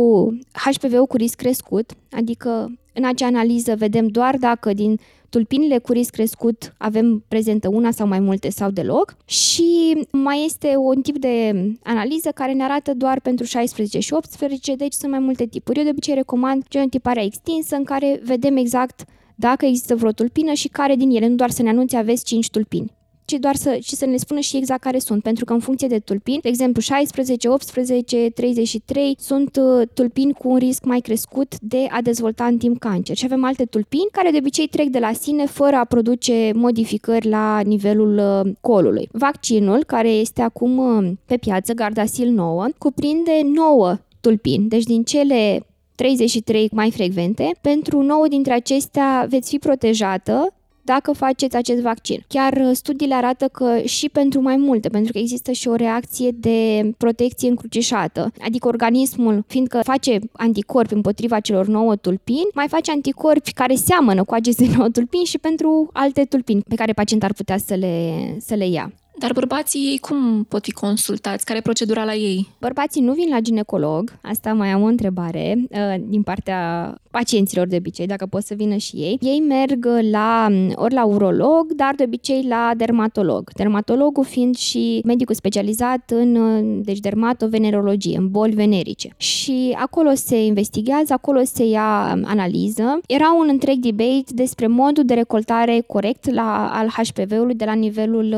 HPV-ul 0.52 1.06
cu 1.06 1.18
risc 1.18 1.36
crescut, 1.36 1.92
adică 2.12 2.72
În 2.98 3.06
acea 3.06 3.26
analiză 3.26 3.76
vedem 3.78 4.08
doar 4.08 4.38
dacă 4.38 4.74
din 4.74 5.00
tulpinile 5.30 5.78
cu 5.78 5.92
risc 5.92 6.12
crescut 6.12 6.76
avem 6.78 7.24
prezentă 7.28 7.68
una 7.68 7.92
sau 7.92 8.08
mai 8.08 8.20
multe 8.20 8.50
sau 8.50 8.70
deloc 8.72 9.16
și 9.26 9.98
mai 10.12 10.44
este 10.46 10.76
un 10.78 11.02
tip 11.02 11.18
de 11.18 11.54
analiză 11.84 12.30
care 12.30 12.54
ne 12.54 12.64
arată 12.64 12.94
doar 12.94 13.20
pentru 13.20 13.46
16 13.46 14.00
și 14.00 14.14
18, 14.14 14.76
deci 14.76 14.94
sunt 14.94 15.12
mai 15.12 15.20
multe 15.20 15.46
tipuri. 15.46 15.78
Eu 15.78 15.84
de 15.84 15.90
obicei 15.90 16.14
recomand 16.14 16.64
genotiparea 16.70 17.24
extinsă 17.24 17.76
în 17.76 17.84
care 17.84 18.20
vedem 18.24 18.58
exact 18.58 19.04
dacă 19.36 19.66
există 19.66 19.96
vreo 19.96 20.12
tulpină 20.12 20.54
și 20.54 20.68
care 20.68 20.96
din 20.96 21.10
ele, 21.10 21.28
nu 21.28 21.36
doar 21.36 21.50
să 21.50 21.62
ne 21.62 21.70
anunțe 21.70 21.98
aveți 21.98 22.26
5 22.26 22.50
tulpini 22.50 22.92
ci 23.26 23.34
doar 23.34 23.56
să, 23.56 23.78
și 23.82 23.96
să 23.96 24.06
ne 24.06 24.18
spună 24.18 24.40
și 24.40 24.58
exact 24.58 24.82
care 24.82 25.00
sunt, 25.00 25.24
pentru 25.24 25.46
că 25.46 25.54
în 25.54 25.60
funcție 25.60 25.88
de 25.88 26.00
tulpini, 26.00 26.42
de 26.42 26.48
exemplu 26.48 26.82
16, 26.82 27.50
18, 27.50 28.30
33 28.30 29.16
sunt 29.20 29.60
uh, 29.62 29.88
tulpini 29.94 30.34
cu 30.34 30.50
un 30.50 30.58
risc 30.58 30.84
mai 30.84 31.00
crescut 31.00 31.60
de 31.60 31.88
a 31.90 32.02
dezvolta 32.02 32.46
în 32.46 32.58
timp 32.58 32.80
cancer 32.80 33.16
și 33.16 33.26
avem 33.26 33.44
alte 33.44 33.66
tulpini 33.66 34.08
care 34.12 34.32
de 34.32 34.38
obicei 34.38 34.68
trec 34.68 34.88
de 34.88 35.00
la 35.00 35.14
sine 35.14 35.46
fără 35.46 35.76
a 35.76 35.84
produce 35.84 36.52
modificări 36.56 37.28
la 37.28 37.60
nivelul 37.60 38.18
uh, 38.18 38.52
colului. 38.62 39.10
Vaccinul, 39.12 39.84
care 39.84 40.10
este 40.10 40.42
acum 40.42 40.78
uh, 40.78 41.12
pe 41.26 41.38
piață, 41.38 41.74
Gardasil 41.74 42.30
9, 42.30 42.66
cuprinde 42.78 43.42
9 43.44 43.98
tulpini, 44.22 44.68
deci 44.68 44.84
din 44.84 45.04
cele 45.04 45.66
33 45.96 46.70
mai 46.72 46.92
frecvente, 46.92 47.52
pentru 47.62 48.02
9 48.02 48.28
dintre 48.28 48.54
acestea 48.54 49.26
veți 49.30 49.50
fi 49.50 49.58
protejată 49.58 50.55
dacă 50.86 51.12
faceți 51.12 51.56
acest 51.56 51.82
vaccin. 51.82 52.24
Chiar 52.28 52.54
uh, 52.54 52.70
studiile 52.74 53.14
arată 53.14 53.48
că 53.48 53.78
și 53.86 54.10
pentru 54.10 54.42
mai 54.42 54.58
multe, 54.58 54.90
pentru 54.90 55.12
că 55.12 55.18
există 55.18 55.52
și 55.52 55.68
o 55.68 55.76
reacție 55.76 56.32
de 56.32 56.92
protecție 56.98 57.50
încrucișată, 57.50 58.32
adică 58.42 58.68
organismul, 58.68 59.44
fiindcă 59.48 59.80
face 59.84 60.20
anticorpi 60.32 60.94
împotriva 60.94 61.40
celor 61.40 61.68
nouă 61.68 61.96
tulpini, 61.96 62.48
mai 62.54 62.68
face 62.68 62.92
anticorpi 62.92 63.54
care 63.54 63.76
seamănă 63.76 64.24
cu 64.24 64.34
aceste 64.34 64.68
nouă 64.76 64.90
tulpini 64.90 65.26
și 65.26 65.38
pentru 65.38 65.90
alte 65.94 66.24
tulpini 66.24 66.62
pe 66.62 66.76
care 66.76 66.94
pacientul 66.94 67.28
ar 67.28 67.34
putea 67.34 67.58
să 67.58 67.74
le, 67.74 68.36
să 68.40 68.54
le 68.56 68.68
ia. 68.68 68.92
Dar 69.18 69.34
bărbații 69.34 69.80
ei 69.80 69.98
cum 69.98 70.44
pot 70.44 70.64
fi 70.64 70.72
consultați? 70.72 71.46
Care 71.46 71.58
e 71.58 71.62
procedura 71.62 72.04
la 72.04 72.14
ei? 72.14 72.50
Bărbații 72.60 73.02
nu 73.02 73.14
vin 73.14 73.30
la 73.30 73.40
ginecolog, 73.40 74.18
asta 74.22 74.54
mai 74.54 74.70
am 74.70 74.82
o 74.82 74.86
întrebare 74.86 75.68
uh, 75.70 75.96
din 76.08 76.24
partea 76.24 76.94
pacienților 77.12 77.68
de 77.68 77.76
obicei, 77.76 78.06
dacă 78.06 78.26
pot 78.26 78.44
să 78.44 78.54
vină 78.54 78.76
și 78.76 78.96
ei. 78.96 79.18
Ei 79.22 79.40
merg 79.40 79.88
la, 80.12 80.48
ori 80.76 80.94
la 80.94 81.06
urolog, 81.06 81.74
dar 81.74 81.94
de 81.96 82.04
obicei 82.04 82.46
la 82.48 82.72
dermatolog. 82.78 83.50
Dermatologul 83.54 84.24
fiind 84.24 84.56
și 84.56 85.02
medicul 85.06 85.36
specializat 85.36 86.12
în 86.12 86.82
deci 86.84 87.00
dermatovenerologie, 87.00 88.18
în 88.18 88.30
boli 88.30 88.54
venerice. 88.54 89.10
Și 89.18 89.76
acolo 89.80 90.10
se 90.14 90.46
investigează, 90.46 91.14
acolo 91.14 91.42
se 91.44 91.66
ia 91.66 92.20
analiză. 92.24 93.00
Era 93.08 93.36
un 93.40 93.48
întreg 93.50 93.78
debate 93.78 94.34
despre 94.34 94.68
modul 94.68 95.06
de 95.06 95.14
recoltare 95.14 95.84
corect 95.88 96.32
la, 96.32 96.72
al 96.74 96.88
HPV-ului 96.88 97.56
de 97.56 97.66
la 97.66 97.74
nivelul 97.74 98.36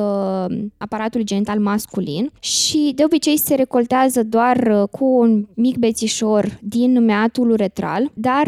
uh, 0.68 0.74
aparatului 0.78 1.26
genital 1.26 1.60
masculin 1.60 2.32
și 2.40 2.92
de 2.96 3.04
obicei 3.04 3.38
se 3.38 3.56
recoltează 3.56 4.24
doar 4.24 4.58
uh, 4.72 4.88
cu 4.92 5.06
un 5.06 5.46
mic 5.54 5.78
bețișor 5.78 6.60
din 6.62 7.04
meatul 7.04 7.50
uretral, 7.50 8.12
dar 8.14 8.48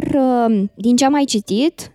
Um, 0.50 0.72
din 0.76 0.96
ce 0.96 1.06
am 1.06 1.12
mai 1.12 1.24
citit, 1.24 1.74
um, 1.82 1.92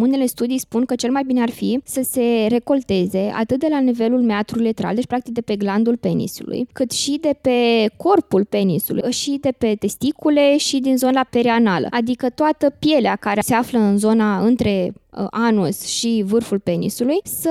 unele 0.00 0.26
studii 0.26 0.58
spun 0.58 0.84
că 0.84 0.94
cel 0.94 1.10
mai 1.10 1.22
bine 1.26 1.42
ar 1.42 1.50
fi 1.50 1.80
să 1.84 2.02
se 2.10 2.46
recolteze 2.48 3.32
atât 3.34 3.58
de 3.58 3.66
la 3.70 3.80
nivelul 3.80 4.22
meatrului 4.22 4.64
letral, 4.64 4.94
deci 4.94 5.06
practic 5.06 5.32
de 5.32 5.40
pe 5.40 5.56
glandul 5.56 5.96
penisului, 5.96 6.66
cât 6.72 6.90
și 6.90 7.18
de 7.20 7.36
pe 7.40 7.86
corpul 7.96 8.44
penisului, 8.44 9.12
și 9.12 9.38
de 9.40 9.52
pe 9.58 9.74
testicule 9.74 10.56
și 10.56 10.78
din 10.78 10.96
zona 10.96 11.26
perianală, 11.30 11.86
adică 11.90 12.30
toată 12.30 12.74
pielea 12.78 13.16
care 13.16 13.40
se 13.40 13.54
află 13.54 13.78
în 13.78 13.98
zona 13.98 14.38
între 14.38 14.92
uh, 14.92 15.26
anus 15.30 15.86
și 15.86 16.22
vârful 16.26 16.58
penisului, 16.58 17.18
să, 17.24 17.50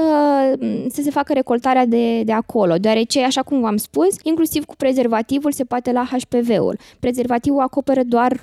să 0.87 1.01
se 1.01 1.09
facă 1.09 1.33
recoltarea 1.33 1.85
de, 1.85 2.23
de 2.23 2.31
acolo, 2.31 2.75
deoarece, 2.75 3.23
așa 3.23 3.41
cum 3.41 3.59
v-am 3.59 3.77
spus, 3.77 4.15
inclusiv 4.23 4.65
cu 4.65 4.75
prezervativul 4.75 5.51
se 5.51 5.63
poate 5.63 5.91
la 5.91 6.07
HPV-ul. 6.11 6.77
Prezervativul 6.99 7.61
acoperă 7.61 8.03
doar 8.03 8.39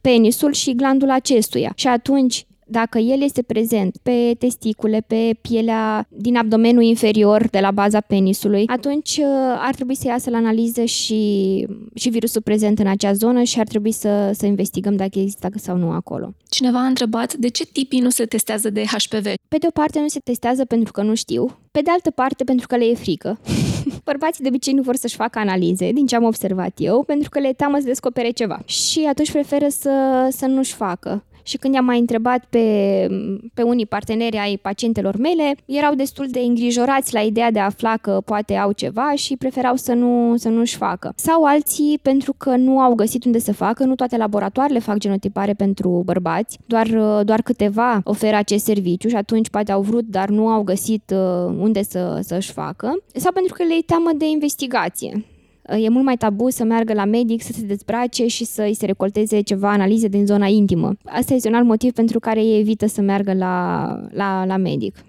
penisul 0.00 0.52
și 0.52 0.74
glandul 0.74 1.10
acestuia. 1.10 1.72
Și 1.74 1.88
atunci, 1.88 2.46
dacă 2.66 2.98
el 2.98 3.22
este 3.22 3.42
prezent 3.42 3.96
pe 4.02 4.34
testicule, 4.38 5.04
pe 5.06 5.36
pielea 5.40 6.06
din 6.08 6.36
abdomenul 6.36 6.82
inferior 6.82 7.48
de 7.50 7.60
la 7.60 7.70
baza 7.70 8.00
penisului, 8.00 8.64
atunci 8.66 9.16
uh, 9.16 9.24
ar 9.58 9.74
trebui 9.74 9.94
să 9.94 10.06
iasă 10.06 10.30
la 10.30 10.36
analiză 10.36 10.84
și, 10.84 11.66
și 11.94 12.08
virusul 12.08 12.42
prezent 12.42 12.78
în 12.78 12.86
acea 12.86 13.12
zonă 13.12 13.42
și 13.42 13.60
ar 13.60 13.66
trebui 13.66 13.92
să, 13.92 14.30
să 14.34 14.46
investigăm 14.46 14.96
dacă 14.96 15.18
există 15.18 15.48
sau 15.56 15.76
nu 15.76 15.90
acolo. 15.90 16.34
Cineva 16.48 16.78
a 16.78 16.86
întrebat 16.86 17.34
de 17.34 17.48
ce 17.48 17.64
tipii 17.64 18.00
nu 18.00 18.10
se 18.10 18.24
testează 18.24 18.70
de 18.70 18.82
HPV? 18.82 19.24
Pe 19.48 19.56
de 19.58 19.66
o 19.66 19.70
parte 19.70 20.00
nu 20.00 20.08
se 20.08 20.18
testează 20.24 20.64
pentru 20.64 20.92
că 20.92 21.02
nu 21.02 21.14
știu, 21.14 21.58
pe 21.70 21.80
de 21.80 21.90
altă 21.90 22.10
parte 22.10 22.44
pentru 22.44 22.66
că 22.66 22.76
le 22.76 22.84
e 22.84 22.94
frică. 22.94 23.40
Bărbații 24.04 24.42
de 24.42 24.48
obicei 24.48 24.72
nu 24.72 24.82
vor 24.82 24.96
să-și 24.96 25.16
facă 25.16 25.38
analize, 25.38 25.92
din 25.92 26.06
ce 26.06 26.16
am 26.16 26.24
observat 26.24 26.72
eu, 26.76 27.02
pentru 27.02 27.28
că 27.30 27.38
le 27.38 27.52
teamă 27.52 27.78
să 27.78 27.84
descopere 27.84 28.30
ceva. 28.30 28.62
Și 28.64 29.06
atunci 29.08 29.32
preferă 29.32 29.66
să, 29.68 30.28
să 30.30 30.46
nu-și 30.46 30.74
facă 30.74 31.24
și 31.46 31.56
când 31.56 31.74
i-am 31.74 31.84
mai 31.84 31.98
întrebat 31.98 32.44
pe, 32.50 33.06
pe 33.54 33.62
unii 33.62 33.86
parteneri 33.86 34.36
ai 34.36 34.58
pacientelor 34.62 35.16
mele, 35.16 35.56
erau 35.64 35.94
destul 35.94 36.26
de 36.30 36.40
îngrijorați 36.40 37.14
la 37.14 37.20
ideea 37.20 37.50
de 37.50 37.58
a 37.58 37.64
afla 37.64 37.96
că 37.96 38.20
poate 38.24 38.54
au 38.54 38.72
ceva 38.72 39.12
și 39.14 39.36
preferau 39.36 39.76
să, 39.76 39.92
nu, 39.92 40.36
să 40.36 40.48
nu-și 40.48 40.76
facă. 40.76 41.12
Sau 41.16 41.44
alții 41.44 41.98
pentru 42.02 42.34
că 42.36 42.56
nu 42.56 42.80
au 42.80 42.94
găsit 42.94 43.24
unde 43.24 43.38
să 43.38 43.52
facă, 43.52 43.84
nu 43.84 43.94
toate 43.94 44.16
laboratoarele 44.16 44.78
fac 44.78 44.96
genotipare 44.96 45.52
pentru 45.52 46.02
bărbați, 46.04 46.58
doar, 46.66 46.88
doar 47.22 47.42
câteva 47.42 48.00
oferă 48.04 48.36
acest 48.36 48.64
serviciu 48.64 49.08
și 49.08 49.16
atunci 49.16 49.50
poate 49.50 49.72
au 49.72 49.80
vrut, 49.80 50.04
dar 50.04 50.28
nu 50.28 50.48
au 50.48 50.62
găsit 50.62 51.12
uh, 51.14 51.54
unde 51.58 51.82
să, 51.82 52.18
să-și 52.22 52.52
facă, 52.52 52.92
sau 53.14 53.32
pentru 53.32 53.54
că 53.54 53.62
le 53.62 53.78
teamă 53.86 54.10
de 54.16 54.28
investigație. 54.28 55.24
E 55.68 55.88
mult 55.88 56.04
mai 56.04 56.16
tabu 56.16 56.50
să 56.50 56.64
meargă 56.64 56.92
la 56.92 57.04
medic, 57.04 57.42
să 57.42 57.52
se 57.52 57.62
dezbrace 57.62 58.26
și 58.26 58.44
să 58.44 58.62
îi 58.62 58.74
se 58.74 58.86
recolteze 58.86 59.40
ceva 59.40 59.70
analize 59.70 60.08
din 60.08 60.26
zona 60.26 60.46
intimă. 60.46 60.96
Asta 61.04 61.34
este 61.34 61.48
un 61.48 61.54
alt 61.54 61.66
motiv 61.66 61.92
pentru 61.92 62.18
care 62.18 62.42
ei 62.42 62.60
evită 62.60 62.86
să 62.86 63.00
meargă 63.00 63.32
la, 63.32 63.86
la, 64.10 64.44
la 64.44 64.56
medic. 64.56 65.04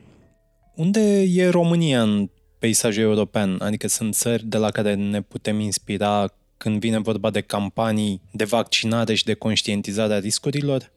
Unde 0.75 1.21
e 1.21 1.49
România 1.49 2.01
în 2.01 2.29
peisajul 2.59 3.03
european? 3.03 3.57
Adică 3.59 3.87
sunt 3.87 4.13
țări 4.13 4.45
de 4.45 4.57
la 4.57 4.71
care 4.71 4.95
ne 4.95 5.21
putem 5.21 5.59
inspira 5.59 6.33
când 6.57 6.79
vine 6.79 6.99
vorba 6.99 7.29
de 7.29 7.41
campanii 7.41 8.21
de 8.31 8.43
vaccinare 8.43 9.13
și 9.13 9.23
de 9.23 9.33
conștientizare 9.33 10.13
a 10.13 10.19
riscurilor? 10.19 10.91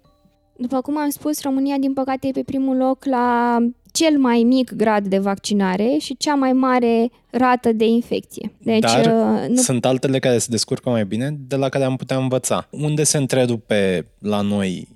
După 0.57 0.81
cum 0.81 0.99
am 0.99 1.09
spus, 1.09 1.43
România, 1.43 1.77
din 1.79 1.93
păcate, 1.93 2.27
e 2.27 2.31
pe 2.31 2.43
primul 2.43 2.77
loc 2.77 3.05
la 3.05 3.59
cel 3.99 4.19
mai 4.19 4.43
mic 4.43 4.73
grad 4.73 5.07
de 5.07 5.19
vaccinare 5.19 5.97
și 6.00 6.17
cea 6.17 6.35
mai 6.35 6.52
mare 6.52 7.11
rată 7.31 7.73
de 7.73 7.85
infecție. 7.85 8.52
Deci, 8.59 8.81
Dar 8.81 9.07
uh, 9.07 9.49
nu... 9.49 9.57
sunt 9.57 9.85
altele 9.85 10.19
care 10.19 10.38
se 10.38 10.47
descurcă 10.50 10.90
mai 10.90 11.05
bine, 11.05 11.37
de 11.49 11.57
la 11.57 11.69
care 11.69 11.85
am 11.85 11.97
putea 11.97 12.17
învăța. 12.17 12.69
Unde 12.71 13.02
se 13.02 13.17
întrerupe 13.17 14.07
la 14.19 14.40
noi 14.40 14.88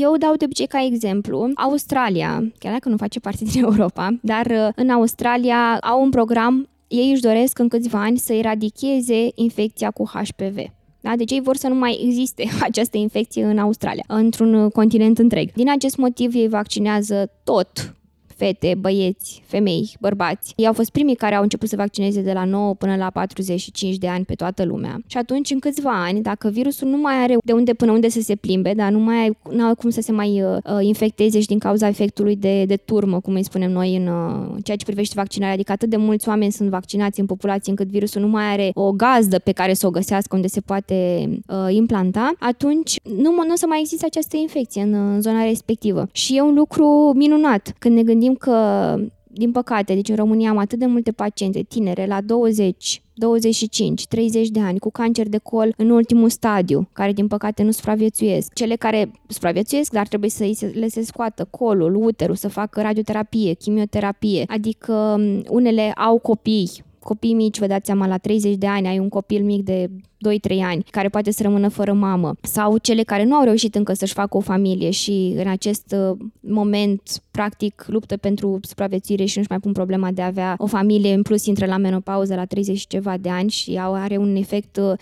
eu 0.00 0.16
dau 0.16 0.34
de 0.34 0.44
obicei 0.44 0.66
ca 0.66 0.84
exemplu 0.84 1.50
Australia, 1.54 2.52
chiar 2.58 2.72
dacă 2.72 2.88
nu 2.88 2.96
face 2.96 3.20
parte 3.20 3.44
din 3.44 3.62
Europa, 3.68 4.18
dar 4.22 4.46
uh, 4.46 4.68
în 4.74 4.90
Australia 4.90 5.78
au 5.80 6.02
un 6.02 6.10
program, 6.10 6.68
ei 6.88 7.10
își 7.10 7.20
doresc 7.20 7.58
în 7.58 7.68
câțiva 7.68 8.02
ani 8.02 8.18
să 8.18 8.32
eradicheze 8.32 9.28
infecția 9.34 9.90
cu 9.90 10.10
HPV. 10.12 10.56
Da? 11.00 11.12
Deci 11.16 11.32
ei 11.32 11.40
vor 11.40 11.56
să 11.56 11.68
nu 11.68 11.74
mai 11.74 12.00
existe 12.04 12.44
această 12.68 12.96
infecție 12.96 13.44
în 13.44 13.58
Australia, 13.58 14.04
într-un 14.06 14.68
continent 14.68 15.18
întreg. 15.18 15.52
Din 15.52 15.70
acest 15.70 15.96
motiv 15.96 16.34
ei 16.34 16.48
vaccinează 16.48 17.30
tot 17.44 17.97
fete, 18.38 18.74
băieți, 18.78 19.42
femei, 19.46 19.96
bărbați. 20.00 20.52
Ei 20.56 20.66
au 20.66 20.72
fost 20.72 20.90
primii 20.90 21.14
care 21.14 21.34
au 21.34 21.42
început 21.42 21.68
să 21.68 21.76
vaccineze 21.76 22.20
de 22.20 22.32
la 22.32 22.44
9 22.44 22.74
până 22.74 22.96
la 22.96 23.10
45 23.10 23.96
de 23.96 24.08
ani 24.08 24.24
pe 24.24 24.34
toată 24.34 24.64
lumea. 24.64 24.98
Și 25.06 25.16
atunci, 25.16 25.50
în 25.50 25.58
câțiva 25.58 26.02
ani, 26.04 26.22
dacă 26.22 26.48
virusul 26.48 26.88
nu 26.88 26.96
mai 26.96 27.14
are 27.22 27.36
de 27.44 27.52
unde 27.52 27.74
până 27.74 27.92
unde 27.92 28.08
să 28.08 28.20
se 28.20 28.34
plimbe, 28.34 28.72
dar 28.76 28.90
nu 28.90 28.98
mai 28.98 29.16
ai 29.16 29.36
cum 29.78 29.90
să 29.90 30.00
se 30.00 30.12
mai 30.12 30.42
uh, 30.42 30.56
uh, 30.64 30.78
infecteze 30.80 31.40
și 31.40 31.46
din 31.46 31.58
cauza 31.58 31.88
efectului 31.88 32.36
de, 32.36 32.64
de 32.64 32.76
turmă, 32.76 33.20
cum 33.20 33.34
îi 33.34 33.44
spunem 33.44 33.70
noi 33.70 33.96
în 33.96 34.06
uh, 34.06 34.56
ceea 34.64 34.76
ce 34.76 34.84
privește 34.84 35.14
vaccinarea, 35.16 35.54
adică 35.54 35.72
atât 35.72 35.88
de 35.88 35.96
mulți 35.96 36.28
oameni 36.28 36.52
sunt 36.52 36.68
vaccinați 36.68 37.20
în 37.20 37.26
populație 37.26 37.70
încât 37.70 37.88
virusul 37.88 38.20
nu 38.20 38.28
mai 38.28 38.44
are 38.44 38.70
o 38.74 38.92
gazdă 38.92 39.38
pe 39.38 39.52
care 39.52 39.74
să 39.74 39.86
o 39.86 39.90
găsească 39.90 40.36
unde 40.36 40.48
se 40.48 40.60
poate 40.60 41.28
uh, 41.46 41.74
implanta, 41.74 42.32
atunci 42.38 42.96
nu, 43.02 43.30
nu 43.32 43.52
o 43.52 43.56
să 43.56 43.66
mai 43.68 43.80
există 43.80 44.06
această 44.06 44.36
infecție 44.36 44.82
în, 44.82 44.94
în 44.94 45.20
zona 45.20 45.44
respectivă. 45.44 46.08
Și 46.12 46.36
e 46.36 46.40
un 46.40 46.54
lucru 46.54 47.12
minunat 47.14 47.74
când 47.78 47.94
ne 47.94 48.02
gândim 48.28 48.34
că 48.34 48.96
din 49.30 49.52
păcate, 49.52 49.94
deci 49.94 50.08
în 50.08 50.16
România 50.16 50.50
am 50.50 50.58
atât 50.58 50.78
de 50.78 50.86
multe 50.86 51.12
paciente 51.12 51.62
tinere 51.62 52.06
la 52.06 52.20
20, 52.20 53.02
25, 53.14 54.06
30 54.06 54.48
de 54.48 54.60
ani 54.60 54.78
cu 54.78 54.90
cancer 54.90 55.28
de 55.28 55.38
col 55.38 55.74
în 55.76 55.90
ultimul 55.90 56.28
stadiu, 56.28 56.88
care 56.92 57.12
din 57.12 57.26
păcate 57.26 57.62
nu 57.62 57.70
supraviețuiesc. 57.70 58.52
Cele 58.52 58.76
care 58.76 59.10
supraviețuiesc, 59.26 59.92
dar 59.92 60.06
trebuie 60.06 60.30
să 60.30 60.50
le 60.72 60.88
se 60.88 61.02
scoată 61.02 61.48
colul, 61.50 61.94
uterul, 61.94 62.34
să 62.34 62.48
facă 62.48 62.80
radioterapie, 62.80 63.52
chimioterapie, 63.52 64.44
adică 64.46 65.20
unele 65.48 65.90
au 65.90 66.18
copii 66.18 66.86
copii 67.00 67.34
mici, 67.34 67.58
vă 67.58 67.66
dați 67.66 67.86
seama, 67.86 68.06
la 68.06 68.16
30 68.16 68.54
de 68.54 68.66
ani 68.66 68.86
ai 68.86 68.98
un 68.98 69.08
copil 69.08 69.44
mic 69.44 69.64
de 69.64 69.90
2-3 69.90 70.58
ani, 70.62 70.84
care 70.90 71.08
poate 71.08 71.30
să 71.30 71.42
rămână 71.42 71.68
fără 71.68 71.92
mamă, 71.92 72.34
sau 72.42 72.78
cele 72.78 73.02
care 73.02 73.24
nu 73.24 73.34
au 73.34 73.44
reușit 73.44 73.74
încă 73.74 73.92
să-și 73.92 74.12
facă 74.12 74.36
o 74.36 74.40
familie 74.40 74.90
și 74.90 75.34
în 75.36 75.48
acest 75.48 75.94
uh, 76.10 76.16
moment, 76.40 77.02
practic, 77.30 77.84
luptă 77.86 78.16
pentru 78.16 78.60
supraviețuire 78.62 79.24
și 79.24 79.36
nu-și 79.36 79.50
mai 79.50 79.60
pun 79.60 79.72
problema 79.72 80.10
de 80.10 80.22
a 80.22 80.26
avea 80.26 80.54
o 80.58 80.66
familie, 80.66 81.14
în 81.14 81.22
plus 81.22 81.46
intră 81.46 81.66
la 81.66 81.76
menopauză 81.76 82.34
la 82.34 82.44
30 82.44 82.78
și 82.78 82.86
ceva 82.86 83.16
de 83.16 83.28
ani 83.28 83.50
și 83.50 83.78
are 83.80 84.16
un 84.16 84.36
efect 84.36 84.76
uh, 84.76 84.98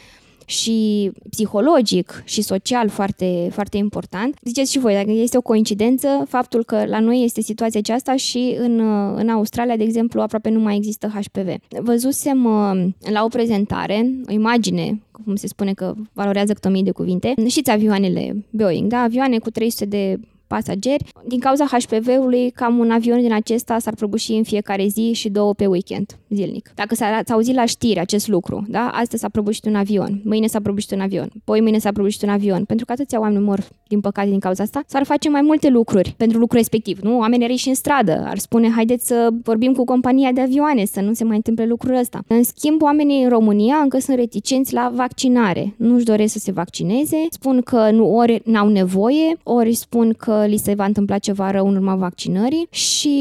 și 0.46 1.10
psihologic 1.30 2.22
și 2.24 2.42
social 2.42 2.88
foarte, 2.88 3.48
foarte 3.52 3.76
important. 3.76 4.36
Ziceți 4.42 4.72
și 4.72 4.78
voi, 4.78 4.94
dacă 4.94 5.10
este 5.10 5.36
o 5.36 5.40
coincidență, 5.40 6.24
faptul 6.28 6.64
că 6.64 6.84
la 6.86 7.00
noi 7.00 7.24
este 7.24 7.40
situația 7.40 7.80
aceasta 7.80 8.16
și 8.16 8.56
în, 8.58 8.80
în 9.14 9.28
Australia, 9.28 9.76
de 9.76 9.82
exemplu, 9.82 10.20
aproape 10.20 10.48
nu 10.50 10.60
mai 10.60 10.76
există 10.76 11.06
HPV. 11.06 11.48
Văzusem 11.80 12.44
uh, 12.44 12.86
la 13.12 13.24
o 13.24 13.28
prezentare, 13.28 14.10
o 14.28 14.32
imagine, 14.32 15.02
cum 15.10 15.36
se 15.36 15.46
spune 15.46 15.72
că 15.72 15.94
valorează 16.12 16.52
câte 16.52 16.68
o 16.68 16.70
mii 16.70 16.82
de 16.82 16.90
cuvinte, 16.90 17.34
știți 17.46 17.70
avioanele 17.70 18.44
Boeing, 18.50 18.90
da? 18.90 18.98
Avioane 18.98 19.38
cu 19.38 19.50
300 19.50 19.84
de 19.84 20.18
pasageri. 20.46 21.04
Din 21.26 21.38
cauza 21.38 21.64
HPV-ului, 21.64 22.50
cam 22.50 22.78
un 22.78 22.90
avion 22.90 23.20
din 23.20 23.32
acesta 23.32 23.78
s-ar 23.78 23.94
prăbuși 23.94 24.32
în 24.32 24.42
fiecare 24.42 24.86
zi 24.86 25.12
și 25.12 25.28
două 25.28 25.54
pe 25.54 25.66
weekend, 25.66 26.18
zilnic. 26.28 26.72
Dacă 26.74 26.94
s-a, 26.94 27.20
s-a 27.26 27.34
auzit 27.34 27.54
la 27.54 27.64
știri 27.64 27.98
acest 28.00 28.28
lucru, 28.28 28.64
da? 28.68 28.88
Astăzi 28.92 29.22
s-a 29.22 29.28
prăbușit 29.28 29.64
un 29.64 29.74
avion, 29.74 30.20
mâine 30.24 30.46
s-a 30.46 30.60
prăbușit 30.60 30.90
un 30.90 31.00
avion, 31.00 31.30
poi 31.44 31.60
mâine 31.60 31.78
s-a 31.78 31.92
prăbușit 31.92 32.22
un 32.22 32.28
avion. 32.28 32.64
Pentru 32.64 32.84
că 32.84 32.92
atâția 32.92 33.20
oameni 33.20 33.44
mor, 33.44 33.68
din 33.88 34.00
păcate, 34.00 34.28
din 34.28 34.38
cauza 34.38 34.62
asta, 34.62 34.82
s-ar 34.86 35.04
face 35.04 35.28
mai 35.28 35.40
multe 35.42 35.68
lucruri 35.68 36.14
pentru 36.16 36.38
lucrul 36.38 36.58
respectiv, 36.58 36.98
nu? 36.98 37.18
Oamenii 37.18 37.46
ar 37.46 37.56
și 37.56 37.68
în 37.68 37.74
stradă, 37.74 38.24
ar 38.26 38.38
spune, 38.38 38.70
haideți 38.70 39.06
să 39.06 39.28
vorbim 39.42 39.72
cu 39.72 39.84
compania 39.84 40.32
de 40.32 40.40
avioane, 40.40 40.84
să 40.84 41.00
nu 41.00 41.12
se 41.12 41.24
mai 41.24 41.36
întâmple 41.36 41.66
lucrul 41.66 41.94
ăsta. 41.94 42.20
În 42.26 42.42
schimb, 42.42 42.82
oamenii 42.82 43.22
în 43.22 43.28
România 43.28 43.76
încă 43.76 43.98
sunt 43.98 44.16
reticenți 44.16 44.72
la 44.72 44.92
vaccinare. 44.94 45.74
Nu-și 45.76 46.04
doresc 46.04 46.32
să 46.32 46.38
se 46.38 46.52
vaccineze, 46.52 47.16
spun 47.30 47.60
că 47.60 47.90
nu 47.90 48.16
ori 48.16 48.40
n-au 48.44 48.68
nevoie, 48.68 49.36
ori 49.42 49.74
spun 49.74 50.14
că 50.18 50.35
li 50.46 50.56
se 50.56 50.74
va 50.74 50.84
întâmpla 50.84 51.18
ceva 51.18 51.50
rău 51.50 51.68
în 51.68 51.74
urma 51.76 51.94
vaccinării 51.94 52.66
și 52.70 53.14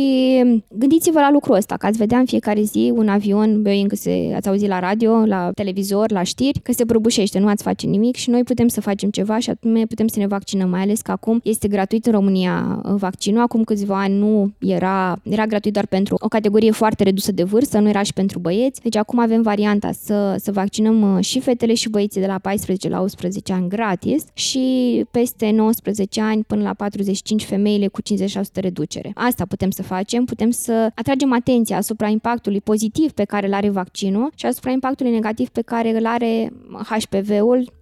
gândiți-vă 0.77 1.19
la 1.19 1.31
lucrul 1.31 1.55
ăsta, 1.55 1.77
că 1.77 1.85
ați 1.85 1.97
vedea 1.97 2.17
în 2.17 2.25
fiecare 2.25 2.61
zi 2.61 2.91
un 2.95 3.07
avion, 3.07 3.61
Boeing, 3.61 3.91
se, 3.93 4.31
ați 4.35 4.47
auzit 4.47 4.67
la 4.67 4.79
radio, 4.79 5.25
la 5.25 5.51
televizor, 5.53 6.11
la 6.11 6.23
știri, 6.23 6.59
că 6.59 6.71
se 6.71 6.85
prăbușește, 6.85 7.39
nu 7.39 7.47
ați 7.47 7.63
face 7.63 7.87
nimic 7.87 8.15
și 8.15 8.29
noi 8.29 8.43
putem 8.43 8.67
să 8.67 8.81
facem 8.81 9.09
ceva 9.09 9.39
și 9.39 9.49
atunci 9.49 9.85
putem 9.87 10.07
să 10.07 10.19
ne 10.19 10.27
vaccinăm, 10.27 10.69
mai 10.69 10.81
ales 10.81 11.01
că 11.01 11.11
acum 11.11 11.39
este 11.43 11.67
gratuit 11.67 12.05
în 12.05 12.11
România 12.11 12.81
uh, 12.83 12.93
vaccinul, 12.97 13.41
acum 13.41 13.63
câțiva 13.63 14.01
ani 14.01 14.17
nu 14.17 14.51
era, 14.59 15.19
era 15.23 15.45
gratuit 15.45 15.73
doar 15.73 15.85
pentru 15.85 16.15
o 16.19 16.27
categorie 16.27 16.71
foarte 16.71 17.03
redusă 17.03 17.31
de 17.31 17.43
vârstă, 17.43 17.79
nu 17.79 17.89
era 17.89 18.03
și 18.03 18.13
pentru 18.13 18.39
băieți, 18.39 18.81
deci 18.81 18.95
acum 18.95 19.19
avem 19.19 19.41
varianta 19.41 19.91
să, 19.91 20.35
să 20.39 20.51
vaccinăm 20.51 21.15
uh, 21.15 21.23
și 21.23 21.39
fetele 21.39 21.73
și 21.73 21.89
băieții 21.89 22.21
de 22.21 22.27
la 22.27 22.37
14 22.41 22.89
la 22.89 23.01
18 23.01 23.53
ani 23.53 23.69
gratis 23.69 24.23
și 24.33 25.05
peste 25.11 25.51
19 25.51 26.21
ani 26.21 26.43
până 26.43 26.61
la 26.61 26.73
45 27.05 27.45
femeile 27.45 27.87
cu 27.87 28.01
50% 28.01 28.05
reducere. 28.53 29.11
Asta 29.15 29.45
putem 29.45 29.69
să 29.69 29.83
facem, 29.83 30.25
putem 30.25 30.51
să 30.51 30.89
atragem 30.95 31.33
atenția 31.33 31.77
asupra 31.77 32.07
impactului 32.07 32.61
pozitiv 32.61 33.11
pe 33.11 33.23
care 33.23 33.47
îl 33.47 33.53
are 33.53 33.69
vaccinul 33.69 34.31
și 34.35 34.45
asupra 34.45 34.71
impactului 34.71 35.11
negativ 35.11 35.49
pe 35.49 35.61
care 35.61 35.97
îl 35.97 36.05
are 36.05 36.51
HPV-ul 36.89 37.73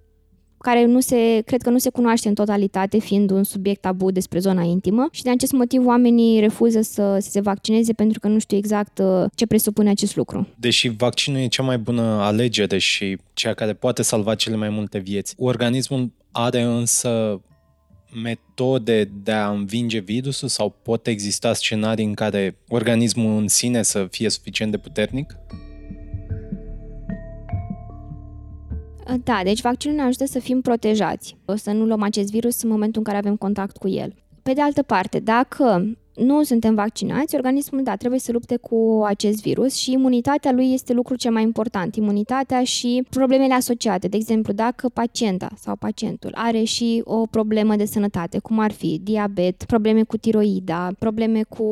care 0.58 0.86
nu 0.86 1.00
se, 1.00 1.42
cred 1.46 1.62
că 1.62 1.70
nu 1.70 1.78
se 1.78 1.90
cunoaște 1.90 2.28
în 2.28 2.34
totalitate, 2.34 3.00
fiind 3.00 3.32
un 3.32 3.44
subiect 3.44 3.82
tabu 3.82 4.12
despre 4.12 4.40
zona 4.40 4.62
intimă 4.62 5.08
și 5.12 5.24
de 5.24 5.30
acest 5.30 5.52
motiv 5.52 5.86
oamenii 5.86 6.40
refuză 6.40 6.82
să, 6.82 7.18
să 7.20 7.30
se 7.30 7.42
vaccineze 7.42 7.94
pentru 7.94 8.20
că 8.20 8.28
nu 8.28 8.40
știu 8.40 8.58
exact 8.58 9.00
uh, 9.00 9.24
ce 9.36 9.46
presupune 9.46 9.90
acest 9.90 10.16
lucru. 10.16 10.48
Deși 10.56 10.90
vaccinul 10.90 11.40
e 11.40 11.48
cea 11.48 11.64
mai 11.64 11.78
bună 11.78 12.02
alegere 12.02 12.78
și 12.78 13.18
cea 13.34 13.54
care 13.54 13.74
poate 13.74 14.02
salva 14.02 14.36
cele 14.36 14.56
mai 14.56 14.70
multe 14.70 14.98
vieți, 14.98 15.34
organismul 15.38 16.12
are 16.32 16.62
însă 16.62 17.42
metode 18.22 19.04
de 19.24 19.32
a 19.32 19.50
învinge 19.50 20.00
virusul 20.00 20.48
sau 20.48 20.76
pot 20.82 21.08
exista 21.08 21.54
scenarii 21.54 22.06
în 22.06 22.14
care 22.14 22.58
organismul 22.68 23.38
în 23.38 23.48
sine 23.48 23.82
să 23.82 24.08
fie 24.12 24.30
suficient 24.30 24.72
de 24.72 24.78
puternic? 24.78 25.38
Da, 29.24 29.42
deci 29.44 29.62
vaccinul 29.62 29.96
ne 29.96 30.02
ajută 30.02 30.26
să 30.26 30.40
fim 30.40 30.62
protejați, 30.62 31.38
o 31.46 31.56
să 31.56 31.72
nu 31.72 31.86
luăm 31.86 32.02
acest 32.02 32.32
virus 32.32 32.62
în 32.62 32.70
momentul 32.70 32.98
în 32.98 33.04
care 33.04 33.18
avem 33.18 33.36
contact 33.36 33.78
cu 33.78 33.88
el. 33.88 34.14
Pe 34.44 34.54
de 34.54 34.62
altă 34.62 34.82
parte, 34.82 35.20
dacă 35.20 35.98
nu 36.16 36.44
suntem 36.44 36.76
vaccinați, 36.76 37.36
organismul, 37.36 37.84
da, 37.84 37.96
trebuie 37.96 38.20
să 38.20 38.32
lupte 38.32 38.58
cu 38.58 39.04
acest 39.06 39.42
virus 39.42 39.76
și 39.76 39.92
imunitatea 39.92 40.52
lui 40.52 40.74
este 40.74 40.94
lucrul 40.94 41.18
cel 41.18 41.32
mai 41.32 41.44
important. 41.44 41.96
Imunitatea 41.96 42.64
și 42.64 43.04
problemele 43.10 43.54
asociate. 43.54 44.08
De 44.08 44.18
exemplu, 44.18 44.54
dacă 44.54 44.90
pacienta 44.90 45.50
sau 45.60 45.76
pacientul 45.76 46.32
are 46.34 46.64
și 46.64 47.02
o 47.04 47.26
problemă 47.26 47.76
de 47.76 47.86
sănătate, 47.86 48.40
cum 48.40 48.60
ar 48.60 48.72
fi 48.72 49.00
diabet, 49.04 49.64
probleme 49.64 50.04
cu 50.04 50.18
tiroida, 50.18 50.90
probleme 51.00 51.44
cu 51.44 51.64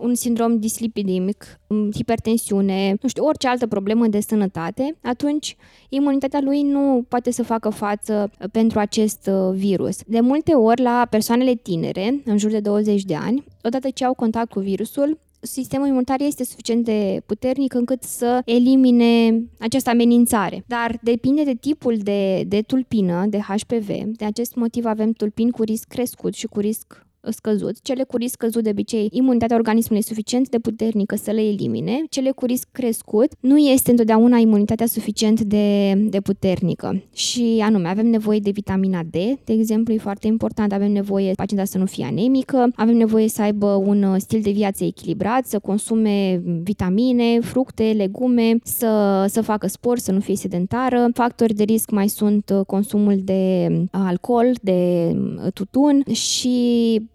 un 0.00 0.14
sindrom 0.14 0.58
dislipidemic, 0.58 1.60
hipertensiune, 1.94 2.96
nu 3.02 3.08
știu, 3.08 3.24
orice 3.24 3.48
altă 3.48 3.66
problemă 3.66 4.06
de 4.06 4.20
sănătate, 4.20 4.96
atunci 5.02 5.56
imunitatea 5.88 6.40
lui 6.42 6.62
nu 6.62 7.04
poate 7.08 7.30
să 7.30 7.42
facă 7.42 7.68
față 7.68 8.30
pentru 8.52 8.78
acest 8.78 9.30
uh, 9.32 9.54
virus. 9.54 9.98
De 10.06 10.20
multe 10.20 10.52
ori, 10.52 10.82
la 10.82 11.06
persoanele 11.10 11.54
tinere, 11.54 12.22
în 12.24 12.38
jur 12.38 12.50
de 12.50 12.60
20 12.60 13.02
de 13.02 13.14
ani, 13.14 13.44
odată 13.62 13.90
ce 13.90 14.04
au 14.04 14.14
contact 14.14 14.50
cu 14.50 14.60
virusul, 14.60 15.18
sistemul 15.40 15.86
imunitar 15.86 16.20
este 16.20 16.44
suficient 16.44 16.84
de 16.84 17.22
puternic 17.26 17.74
încât 17.74 18.02
să 18.02 18.42
elimine 18.44 19.42
această 19.58 19.90
amenințare. 19.90 20.64
Dar 20.66 20.98
depinde 21.02 21.42
de 21.42 21.54
tipul 21.54 21.96
de, 21.96 22.42
de 22.42 22.62
tulpină, 22.62 23.26
de 23.28 23.38
HPV. 23.38 23.88
De 24.04 24.24
acest 24.24 24.54
motiv 24.54 24.84
avem 24.84 25.12
tulpini 25.12 25.50
cu 25.50 25.62
risc 25.62 25.88
crescut 25.88 26.34
și 26.34 26.46
cu 26.46 26.60
risc 26.60 27.06
scăzut. 27.30 27.82
Cele 27.82 28.02
cu 28.02 28.16
risc 28.16 28.32
scăzut, 28.32 28.62
de 28.62 28.70
obicei, 28.70 29.08
imunitatea 29.12 29.56
organismului 29.56 30.02
e 30.04 30.08
suficient 30.08 30.48
de 30.48 30.58
puternică 30.58 31.16
să 31.16 31.30
le 31.30 31.40
elimine. 31.40 32.04
Cele 32.10 32.30
cu 32.30 32.44
risc 32.44 32.68
crescut, 32.72 33.32
nu 33.40 33.58
este 33.58 33.90
întotdeauna 33.90 34.36
imunitatea 34.36 34.86
suficient 34.86 35.40
de, 35.40 35.92
de 35.92 36.20
puternică. 36.20 37.02
Și 37.12 37.60
anume, 37.62 37.88
avem 37.88 38.06
nevoie 38.06 38.38
de 38.38 38.50
vitamina 38.50 39.02
D, 39.02 39.10
de 39.44 39.52
exemplu, 39.52 39.94
e 39.94 39.98
foarte 39.98 40.26
important. 40.26 40.72
Avem 40.72 40.92
nevoie 40.92 41.32
pacienta 41.32 41.64
să 41.64 41.78
nu 41.78 41.86
fie 41.86 42.04
anemică, 42.04 42.70
avem 42.74 42.96
nevoie 42.96 43.28
să 43.28 43.42
aibă 43.42 43.66
un 43.66 44.02
uh, 44.02 44.14
stil 44.18 44.40
de 44.40 44.50
viață 44.50 44.84
echilibrat, 44.84 45.46
să 45.46 45.58
consume 45.58 46.42
vitamine, 46.62 47.40
fructe, 47.40 47.92
legume, 47.96 48.58
să, 48.62 49.24
să 49.28 49.40
facă 49.40 49.66
sport, 49.66 50.00
să 50.00 50.12
nu 50.12 50.20
fie 50.20 50.36
sedentară. 50.36 51.08
Factori 51.14 51.54
de 51.54 51.62
risc 51.62 51.90
mai 51.90 52.08
sunt 52.08 52.52
uh, 52.54 52.66
consumul 52.66 53.16
de 53.24 53.68
uh, 53.70 53.78
alcool, 53.90 54.52
de 54.62 55.12
tutun 55.54 56.02
și 56.12 56.56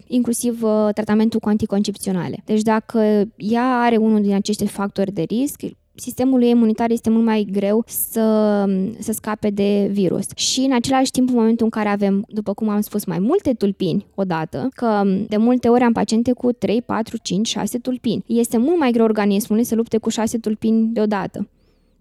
inclusiv 0.06 0.62
uh, 0.62 0.88
tratamentul 0.94 1.40
cu 1.40 1.48
anticoncepționale. 1.48 2.42
Deci 2.44 2.62
dacă 2.62 3.28
ea 3.36 3.80
are 3.80 3.96
unul 3.96 4.22
din 4.22 4.34
acești 4.34 4.66
factori 4.66 5.12
de 5.12 5.22
risc, 5.22 5.60
sistemul 5.94 6.42
ei 6.42 6.50
imunitar 6.50 6.90
este 6.90 7.10
mult 7.10 7.24
mai 7.24 7.48
greu 7.50 7.84
să, 7.86 8.64
să 8.98 9.12
scape 9.12 9.50
de 9.50 9.88
virus. 9.92 10.26
Și 10.34 10.60
în 10.60 10.72
același 10.72 11.10
timp, 11.10 11.28
în 11.28 11.34
momentul 11.34 11.64
în 11.64 11.70
care 11.70 11.88
avem, 11.88 12.24
după 12.28 12.52
cum 12.52 12.68
am 12.68 12.80
spus, 12.80 13.04
mai 13.04 13.18
multe 13.18 13.52
tulpini 13.52 14.06
odată, 14.14 14.68
că 14.74 15.02
de 15.28 15.36
multe 15.36 15.68
ori 15.68 15.82
am 15.82 15.92
paciente 15.92 16.32
cu 16.32 16.52
3, 16.52 16.82
4, 16.82 17.16
5, 17.22 17.48
6 17.48 17.78
tulpini, 17.78 18.24
este 18.26 18.56
mult 18.56 18.78
mai 18.78 18.90
greu 18.92 19.04
organismului 19.04 19.64
să 19.64 19.74
lupte 19.74 19.98
cu 19.98 20.08
6 20.08 20.38
tulpini 20.38 20.86
deodată. 20.92 21.48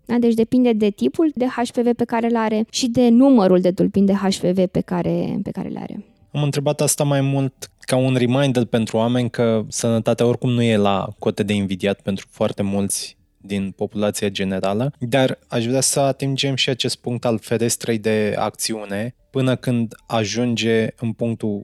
Da? 0.05 0.17
Deci 0.17 0.33
depinde 0.33 0.73
de 0.73 0.89
tipul 0.89 1.31
de 1.35 1.45
HPV 1.45 1.93
pe 1.93 2.03
care 2.03 2.29
îl 2.29 2.35
are 2.35 2.65
și 2.69 2.89
de 2.89 3.09
numărul 3.09 3.59
de 3.59 3.71
tulpini 3.71 4.05
de 4.05 4.13
HPV 4.13 4.65
pe 4.65 4.79
care, 4.79 5.39
pe 5.43 5.51
care 5.51 5.69
le 5.69 5.79
are. 5.79 6.05
Am 6.33 6.43
întrebat 6.43 6.81
asta 6.81 7.03
mai 7.03 7.21
mult 7.21 7.71
ca 7.85 7.95
un 7.95 8.15
reminder 8.15 8.65
pentru 8.65 8.97
oameni 8.97 9.29
că 9.29 9.65
sănătatea 9.67 10.25
oricum 10.25 10.49
nu 10.49 10.61
e 10.61 10.77
la 10.77 11.07
cote 11.19 11.43
de 11.43 11.53
invidiat 11.53 12.01
pentru 12.01 12.27
foarte 12.29 12.63
mulți 12.63 13.17
din 13.37 13.71
populația 13.71 14.29
generală, 14.29 14.93
dar 14.99 15.39
aș 15.47 15.65
vrea 15.65 15.81
să 15.81 15.99
atingem 15.99 16.55
și 16.55 16.69
acest 16.69 16.97
punct 16.97 17.25
al 17.25 17.39
ferestrei 17.39 17.97
de 17.97 18.35
acțiune 18.37 19.15
până 19.31 19.55
când 19.55 19.95
ajunge 20.07 20.87
în 20.95 21.11
punctul 21.11 21.63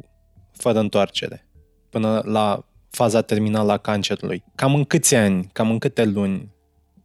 fără 0.51 0.79
întoarcere, 0.79 1.47
până 1.89 2.21
la 2.25 2.65
faza 2.89 3.21
terminală 3.21 3.71
a 3.71 3.77
cancerului. 3.77 4.43
Cam 4.55 4.75
în 4.75 4.83
câți 4.83 5.15
ani, 5.15 5.49
cam 5.53 5.69
în 5.69 5.77
câte 5.77 6.05
luni 6.05 6.49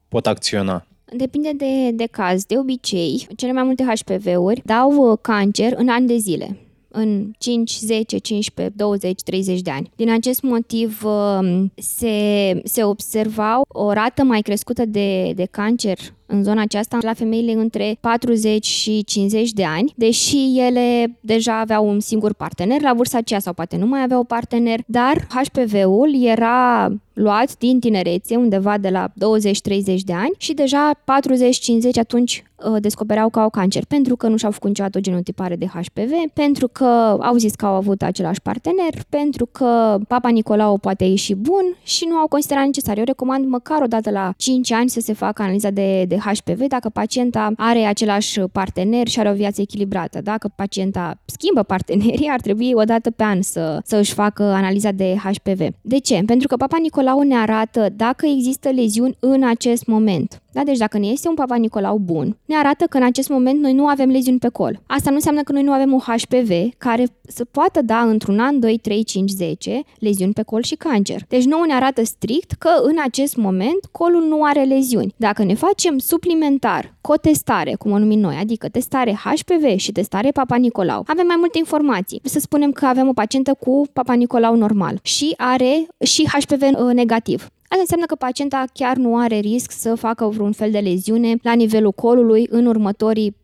pot 0.08 0.26
acționa? 0.26 0.86
Depinde 1.16 1.50
de, 1.52 1.90
de 1.90 2.06
caz. 2.06 2.44
De 2.44 2.58
obicei, 2.58 3.26
cele 3.36 3.52
mai 3.52 3.62
multe 3.62 3.84
HPV-uri 3.84 4.62
dau 4.64 5.10
uh, 5.10 5.18
cancer 5.20 5.72
în 5.76 5.88
ani 5.88 6.06
de 6.06 6.16
zile 6.16 6.63
în 6.94 7.30
5, 7.38 7.78
10, 7.78 8.18
15, 8.18 8.74
20, 8.76 9.22
30 9.22 9.60
de 9.60 9.70
ani. 9.70 9.90
Din 9.96 10.10
acest 10.10 10.42
motiv 10.42 11.04
um, 11.04 11.72
se, 11.74 12.60
se 12.64 12.84
observau 12.84 13.64
o 13.68 13.92
rată 13.92 14.22
mai 14.22 14.40
crescută 14.40 14.84
de, 14.84 15.32
de 15.32 15.44
cancer 15.44 15.98
în 16.34 16.42
zona 16.42 16.62
aceasta 16.62 16.98
la 17.00 17.12
femeile 17.12 17.52
între 17.52 17.96
40 18.00 18.66
și 18.66 19.04
50 19.04 19.50
de 19.50 19.64
ani, 19.64 19.92
deși 19.96 20.58
ele 20.58 21.16
deja 21.20 21.58
aveau 21.60 21.88
un 21.88 22.00
singur 22.00 22.32
partener 22.32 22.82
la 22.82 22.92
vârsta 22.92 23.18
aceea 23.18 23.40
sau 23.40 23.52
poate 23.52 23.76
nu 23.76 23.86
mai 23.86 24.02
aveau 24.02 24.24
partener, 24.24 24.80
dar 24.86 25.26
HPV-ul 25.28 26.24
era 26.24 26.90
luat 27.14 27.58
din 27.58 27.80
tinerețe, 27.80 28.36
undeva 28.36 28.78
de 28.78 28.88
la 28.88 29.08
20-30 29.08 29.12
de 30.04 30.12
ani 30.12 30.32
și 30.38 30.52
deja 30.52 30.90
40-50 30.94 30.96
atunci 32.00 32.42
uh, 32.56 32.76
descopereau 32.80 33.28
că 33.28 33.40
au 33.40 33.50
cancer, 33.50 33.84
pentru 33.84 34.16
că 34.16 34.28
nu 34.28 34.36
și-au 34.36 34.50
făcut 34.50 34.68
niciodată 34.68 34.98
o 34.98 35.00
genotipare 35.00 35.56
de 35.56 35.66
HPV, 35.66 36.12
pentru 36.32 36.68
că 36.68 36.84
au 37.20 37.36
zis 37.36 37.54
că 37.54 37.66
au 37.66 37.74
avut 37.74 38.02
același 38.02 38.40
partener, 38.40 38.94
pentru 39.08 39.46
că 39.46 39.98
Papa 40.08 40.28
Nicolau 40.28 40.78
poate 40.78 41.04
ieși 41.04 41.34
bun 41.34 41.76
și 41.82 42.06
nu 42.08 42.14
au 42.14 42.26
considerat 42.26 42.64
necesar. 42.64 42.98
Eu 42.98 43.04
recomand 43.04 43.46
măcar 43.46 43.82
o 43.82 43.86
dată 43.86 44.10
la 44.10 44.32
5 44.36 44.72
ani 44.72 44.88
să 44.88 45.00
se 45.00 45.12
facă 45.12 45.42
analiza 45.42 45.70
de, 45.70 46.04
de 46.08 46.18
HPV 46.24 46.60
dacă 46.68 46.88
pacienta 46.88 47.52
are 47.56 47.84
același 47.84 48.40
partener 48.40 49.08
și 49.08 49.18
are 49.20 49.30
o 49.30 49.34
viață 49.34 49.60
echilibrată. 49.60 50.20
Dacă 50.22 50.52
pacienta 50.56 51.20
schimbă 51.24 51.62
partenerii, 51.62 52.28
ar 52.28 52.40
trebui 52.40 52.72
o 52.74 52.82
dată 52.82 53.10
pe 53.10 53.22
an 53.22 53.42
să, 53.42 53.80
să 53.84 53.96
își 53.96 54.12
facă 54.12 54.42
analiza 54.42 54.90
de 54.90 55.16
HPV. 55.16 55.60
De 55.80 55.98
ce? 55.98 56.22
Pentru 56.26 56.48
că 56.48 56.56
Papa 56.56 56.76
Nicolau 56.80 57.20
ne 57.20 57.36
arată 57.36 57.88
dacă 57.96 58.26
există 58.26 58.68
leziuni 58.68 59.16
în 59.20 59.44
acest 59.44 59.86
moment. 59.86 60.42
Da? 60.54 60.62
Deci 60.64 60.78
dacă 60.78 60.98
ne 60.98 61.06
este 61.06 61.28
un 61.28 61.34
Papa 61.34 61.56
Nicolau 61.56 61.98
bun, 61.98 62.36
ne 62.44 62.56
arată 62.56 62.84
că 62.84 62.96
în 62.96 63.02
acest 63.02 63.28
moment 63.28 63.60
noi 63.60 63.72
nu 63.72 63.86
avem 63.86 64.10
leziuni 64.10 64.38
pe 64.38 64.48
col. 64.48 64.80
Asta 64.86 65.10
nu 65.10 65.16
înseamnă 65.16 65.42
că 65.42 65.52
noi 65.52 65.62
nu 65.62 65.72
avem 65.72 65.92
un 65.92 65.98
HPV 65.98 66.50
care 66.78 67.04
să 67.26 67.44
poată 67.44 67.82
da 67.82 68.00
într-un 68.00 68.38
an, 68.38 68.60
2, 68.60 68.78
3, 68.78 69.04
5, 69.04 69.30
10 69.30 69.82
leziuni 69.98 70.32
pe 70.32 70.42
col 70.42 70.62
și 70.62 70.74
cancer. 70.74 71.20
Deci 71.28 71.44
nouă 71.44 71.64
ne 71.66 71.74
arată 71.74 72.04
strict 72.04 72.52
că 72.52 72.68
în 72.82 72.96
acest 73.04 73.36
moment 73.36 73.78
colul 73.92 74.24
nu 74.28 74.42
are 74.42 74.62
leziuni. 74.62 75.14
Dacă 75.16 75.44
ne 75.44 75.54
facem 75.54 75.98
suplimentar 76.06 76.94
cotestare, 77.00 77.74
cum 77.74 77.90
o 77.90 77.98
numim 77.98 78.20
noi, 78.20 78.36
adică 78.36 78.68
testare 78.68 79.18
HPV 79.24 79.76
și 79.76 79.92
testare 79.92 80.30
Papa 80.30 80.56
Nicolau, 80.56 81.04
avem 81.06 81.26
mai 81.26 81.36
multe 81.38 81.58
informații. 81.58 82.20
Să 82.24 82.38
spunem 82.38 82.72
că 82.72 82.86
avem 82.86 83.08
o 83.08 83.12
pacientă 83.12 83.54
cu 83.54 83.82
Papa 83.92 84.12
Nicolau 84.12 84.54
normal 84.56 84.98
și 85.02 85.34
are 85.36 85.86
și 86.04 86.28
HPV 86.28 86.62
uh, 86.62 86.94
negativ. 86.94 87.48
Asta 87.68 87.80
înseamnă 87.80 88.06
că 88.06 88.14
pacienta 88.14 88.64
chiar 88.72 88.96
nu 88.96 89.18
are 89.18 89.38
risc 89.38 89.70
să 89.70 89.94
facă 89.94 90.26
vreun 90.26 90.52
fel 90.52 90.70
de 90.70 90.78
leziune 90.78 91.36
la 91.42 91.52
nivelul 91.52 91.92
colului 91.92 92.46
în 92.50 92.66
următorii 92.66 93.30
5-10 93.32 93.36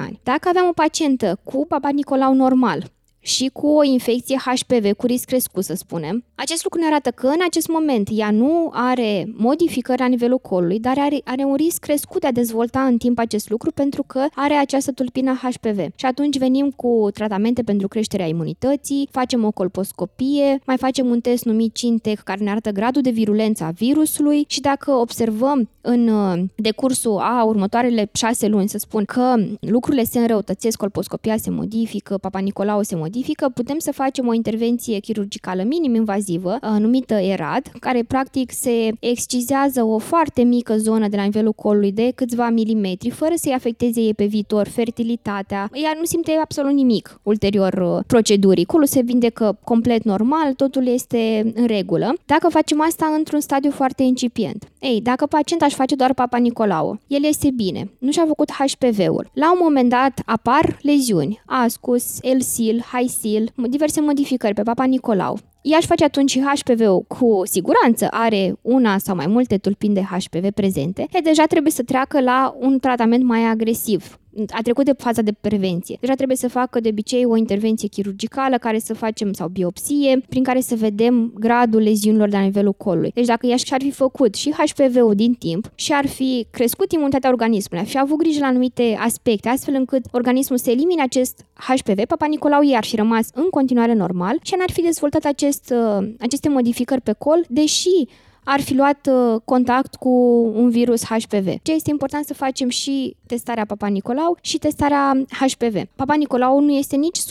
ani. 0.00 0.20
Dacă 0.22 0.48
aveam 0.48 0.66
o 0.68 0.72
pacientă 0.72 1.38
cu 1.44 1.66
Papa 1.68 1.88
Nicolau 1.88 2.34
normal, 2.34 2.90
și 3.26 3.50
cu 3.52 3.66
o 3.66 3.82
infecție 3.82 4.36
HPV 4.44 4.92
cu 4.92 5.06
risc 5.06 5.24
crescut, 5.24 5.64
să 5.64 5.74
spunem. 5.74 6.24
Acest 6.34 6.64
lucru 6.64 6.80
ne 6.80 6.86
arată 6.86 7.10
că 7.10 7.26
în 7.26 7.40
acest 7.46 7.68
moment 7.68 8.08
ea 8.12 8.30
nu 8.30 8.70
are 8.72 9.28
modificări 9.36 10.00
la 10.00 10.06
nivelul 10.06 10.38
colului, 10.38 10.80
dar 10.80 10.98
are, 10.98 11.20
are 11.24 11.44
un 11.44 11.54
risc 11.54 11.78
crescut 11.78 12.20
de 12.20 12.26
a 12.26 12.32
dezvolta 12.32 12.80
în 12.80 12.96
timp 12.98 13.18
acest 13.18 13.50
lucru 13.50 13.70
pentru 13.70 14.02
că 14.02 14.26
are 14.34 14.54
această 14.54 14.92
tulpină 14.92 15.32
HPV. 15.32 15.78
Și 15.94 16.06
atunci 16.06 16.38
venim 16.38 16.70
cu 16.70 17.08
tratamente 17.14 17.62
pentru 17.62 17.88
creșterea 17.88 18.26
imunității, 18.26 19.08
facem 19.10 19.44
o 19.44 19.50
colposcopie, 19.50 20.60
mai 20.66 20.76
facem 20.76 21.06
un 21.06 21.20
test 21.20 21.44
numit 21.44 21.74
Cintec 21.74 22.18
care 22.18 22.44
ne 22.44 22.50
arată 22.50 22.70
gradul 22.70 23.02
de 23.02 23.10
virulență 23.10 23.64
a 23.64 23.70
virusului 23.70 24.44
și 24.48 24.60
dacă 24.60 24.90
observăm 24.90 25.68
în 25.80 26.08
uh, 26.08 26.42
decursul 26.54 27.18
a 27.18 27.44
următoarele 27.44 28.08
șase 28.12 28.48
luni, 28.48 28.68
să 28.68 28.78
spun, 28.78 29.04
că 29.04 29.34
lucrurile 29.60 30.04
se 30.04 30.18
înrăutățesc, 30.18 30.78
colposcopia 30.78 31.36
se 31.36 31.50
modifică, 31.50 32.18
Papa 32.18 32.38
Nicolau 32.38 32.82
se 32.82 32.96
modifică, 32.96 33.14
modifică, 33.16 33.48
putem 33.48 33.78
să 33.78 33.92
facem 33.92 34.26
o 34.26 34.32
intervenție 34.32 34.98
chirurgicală 34.98 35.62
minim-invazivă, 35.62 36.58
uh, 36.62 36.80
numită 36.80 37.14
ERAD, 37.14 37.72
care 37.80 38.02
practic 38.02 38.52
se 38.52 38.92
excizează 39.00 39.82
o 39.82 39.98
foarte 39.98 40.42
mică 40.42 40.76
zonă 40.76 41.08
de 41.08 41.16
la 41.16 41.22
nivelul 41.22 41.52
colului 41.52 41.92
de 41.92 42.12
câțiva 42.14 42.48
milimetri, 42.48 43.10
fără 43.10 43.32
să-i 43.36 43.52
afecteze 43.52 44.00
ei 44.00 44.14
pe 44.14 44.24
viitor 44.24 44.68
fertilitatea. 44.68 45.70
Ea 45.72 45.92
nu 45.98 46.04
simte 46.04 46.32
absolut 46.42 46.72
nimic 46.72 47.20
ulterior 47.22 47.72
uh, 47.72 48.04
procedurii. 48.06 48.64
Colul 48.64 48.86
se 48.86 49.00
vindecă 49.00 49.58
complet 49.64 50.02
normal, 50.02 50.52
totul 50.52 50.86
este 50.86 51.52
în 51.54 51.66
regulă. 51.66 52.14
Dacă 52.26 52.48
facem 52.48 52.80
asta 52.80 53.14
într-un 53.16 53.40
stadiu 53.40 53.70
foarte 53.70 54.02
incipient. 54.02 54.68
Ei, 54.78 55.00
dacă 55.00 55.26
pacienta 55.26 55.64
își 55.64 55.74
face 55.74 55.94
doar 55.94 56.14
Papa 56.14 56.36
Nicolau, 56.36 56.98
el 57.06 57.24
este 57.24 57.50
bine, 57.50 57.90
nu 57.98 58.10
și-a 58.10 58.24
făcut 58.26 58.50
HPV-ul. 58.50 59.30
La 59.32 59.52
un 59.52 59.58
moment 59.62 59.88
dat 59.88 60.20
apar 60.24 60.78
leziuni, 60.82 61.42
ascus, 61.46 62.18
elsil, 62.22 62.84
HiSil, 63.06 63.52
diverse 63.68 64.00
modificări 64.00 64.54
pe 64.54 64.62
Papa 64.62 64.84
Nicolau. 64.84 65.38
Ea 65.68 65.76
își 65.76 65.86
face 65.86 66.04
atunci 66.04 66.38
HPV-ul 66.38 67.02
cu 67.02 67.42
siguranță, 67.44 68.06
are 68.10 68.58
una 68.62 68.98
sau 68.98 69.16
mai 69.16 69.26
multe 69.26 69.56
tulpini 69.56 69.94
de 69.94 70.02
HPV 70.02 70.50
prezente, 70.50 71.06
e 71.12 71.18
deja 71.20 71.44
trebuie 71.44 71.72
să 71.72 71.82
treacă 71.82 72.20
la 72.20 72.56
un 72.58 72.78
tratament 72.78 73.24
mai 73.24 73.44
agresiv, 73.44 74.18
a 74.48 74.60
trecut 74.62 74.84
de 74.84 74.92
faza 74.98 75.22
de 75.22 75.32
prevenție. 75.40 75.96
Deja 76.00 76.14
trebuie 76.14 76.36
să 76.36 76.48
facă 76.48 76.80
de 76.80 76.88
obicei 76.88 77.24
o 77.24 77.36
intervenție 77.36 77.88
chirurgicală 77.88 78.58
care 78.58 78.78
să 78.78 78.94
facem 78.94 79.32
sau 79.32 79.48
biopsie, 79.48 80.20
prin 80.28 80.42
care 80.42 80.60
să 80.60 80.74
vedem 80.74 81.32
gradul 81.38 81.80
leziunilor 81.80 82.28
de 82.28 82.36
la 82.36 82.42
nivelul 82.42 82.72
colului. 82.72 83.10
Deci 83.14 83.26
dacă 83.26 83.46
ea 83.46 83.56
și-ar 83.56 83.80
fi 83.80 83.90
făcut 83.90 84.34
și 84.34 84.50
HPV-ul 84.50 85.14
din 85.14 85.34
timp 85.34 85.70
și 85.74 85.92
ar 85.92 86.06
fi 86.06 86.46
crescut 86.50 86.92
imunitatea 86.92 87.30
organismului, 87.30 87.84
ar 87.84 87.90
fi 87.90 87.98
avut 87.98 88.18
grijă 88.18 88.40
la 88.40 88.46
anumite 88.46 88.96
aspecte, 89.00 89.48
astfel 89.48 89.74
încât 89.74 90.04
organismul 90.10 90.58
să 90.58 90.70
elimine 90.70 91.02
acest 91.02 91.44
HPV, 91.54 92.04
Papa 92.04 92.26
Nicolau 92.26 92.62
i-ar 92.62 92.84
fi 92.84 92.96
rămas 92.96 93.28
în 93.34 93.48
continuare 93.50 93.92
normal 93.92 94.38
și 94.42 94.54
n-ar 94.58 94.70
fi 94.70 94.82
dezvoltat 94.82 95.24
acest, 95.24 95.55
uh, 95.70 96.08
aceste 96.18 96.48
modificări 96.48 97.00
pe 97.00 97.12
col, 97.12 97.44
deși 97.48 98.06
ar 98.48 98.60
fi 98.60 98.74
luat 98.74 99.08
uh, 99.10 99.40
contact 99.44 99.94
cu 99.94 100.08
un 100.54 100.70
virus 100.70 101.04
HPV. 101.04 101.48
Ce 101.62 101.72
este 101.72 101.90
important 101.90 102.24
să 102.26 102.34
facem 102.34 102.68
și 102.68 103.16
testarea 103.26 103.64
Papa 103.64 103.86
Nicolau 103.86 104.38
și 104.40 104.58
testarea 104.58 105.24
HPV. 105.30 105.82
Papa 105.96 106.14
Nicolau 106.14 106.60
nu 106.60 106.72
este 106.72 106.96
nici 106.96 107.18
100% 107.18 107.22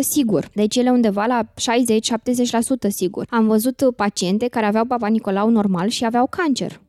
sigur, 0.00 0.48
deci 0.54 0.76
ele 0.76 0.90
undeva 0.90 1.26
la 1.26 1.42
60-70% 2.86 2.88
sigur. 2.88 3.26
Am 3.30 3.46
văzut 3.46 3.82
paciente 3.96 4.48
care 4.48 4.66
aveau 4.66 4.84
Papa 4.84 5.06
Nicolau 5.06 5.48
normal 5.48 5.88
și 5.88 6.04
aveau 6.04 6.26
cancer. 6.26 6.80